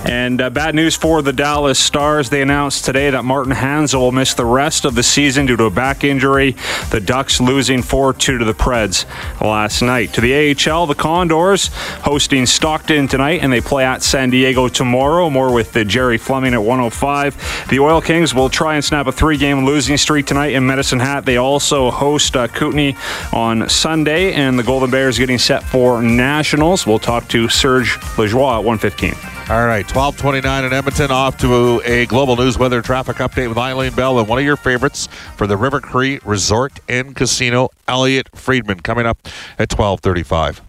And 0.06 0.40
uh, 0.40 0.50
bad 0.50 0.76
news 0.76 0.96
for 0.96 1.22
the 1.22 1.34
Dallas 1.34 1.78
Stars. 1.78 2.30
They 2.30 2.42
announced 2.42 2.86
today 2.86 3.10
that 3.10 3.26
Martin 3.26 3.52
Hanzal 3.52 4.00
will 4.00 4.12
miss 4.14 4.34
the 4.34 4.46
rest 4.46 4.86
of 4.86 4.96
the 4.96 5.04
season 5.04 5.46
due 5.46 5.58
to 5.58 5.66
a 5.66 5.70
back 5.70 6.06
injury. 6.06 6.56
The 6.90 7.02
Ducks 7.02 7.42
losing 7.42 7.82
4 7.82 8.14
2 8.14 8.38
to 8.38 8.46
the 8.46 8.54
Preds 8.54 9.06
last 9.42 9.82
night. 9.82 10.14
To 10.14 10.22
the 10.22 10.52
AHL, 10.52 10.88
the 10.88 10.96
Condors 10.96 11.68
hosting 12.02 12.46
Stockton 12.46 13.10
tonight, 13.10 13.42
and 13.44 13.52
they 13.52 13.60
play 13.60 13.84
at 13.84 14.02
San 14.02 14.30
Diego 14.30 14.70
tomorrow. 14.70 15.30
More 15.30 15.54
with 15.54 15.74
the 15.74 15.84
Jerry 15.84 16.18
Fleming 16.18 16.54
at 16.54 16.64
105. 16.64 17.68
The 17.70 17.80
Oil 17.80 18.00
Kings 18.00 18.34
will 18.34 18.50
try 18.50 18.76
and 18.76 18.86
snap 18.86 19.08
a 19.08 19.12
three 19.12 19.38
game 19.38 19.66
losing 19.66 19.98
streak 19.98 20.26
tonight 20.26 20.54
in 20.54 20.66
Medicine 20.66 21.00
Hat. 21.00 21.26
They 21.26 21.38
also 21.38 21.92
host 21.92 22.38
uh, 22.38 22.48
Kootenay 22.48 22.96
on 23.34 23.68
Sunday, 23.68 24.32
and 24.34 24.58
the 24.58 24.64
Golden 24.64 24.90
Bears 24.90 25.18
getting 25.18 25.38
set 25.38 25.62
for 25.64 26.02
Nationals. 26.02 26.88
We'll 26.88 27.00
talk 27.00 27.28
to 27.30 27.50
Serge 27.50 28.00
Lajoie 28.16 28.60
at 28.60 28.64
115. 28.64 29.39
All 29.50 29.66
right, 29.66 29.84
1229 29.84 30.64
in 30.66 30.74
Edmonton, 30.74 31.10
off 31.10 31.38
to 31.38 31.82
a 31.84 32.06
global 32.06 32.36
news 32.36 32.60
weather 32.60 32.84
traffic 32.84 33.18
update 33.18 33.50
with 33.50 33.58
Eileen 33.58 33.96
Bell 33.96 34.20
and 34.20 34.28
one 34.28 34.38
of 34.38 34.46
your 34.46 34.56
favorites 34.56 35.08
for 35.38 35.48
the 35.48 35.58
River 35.58 35.82
Cree 35.82 36.20
Resort 36.24 36.80
and 36.88 37.16
Casino, 37.16 37.70
Elliot 37.88 38.30
Friedman, 38.36 38.82
coming 38.82 39.08
up 39.08 39.18
at 39.58 39.72
1235. 39.74 40.69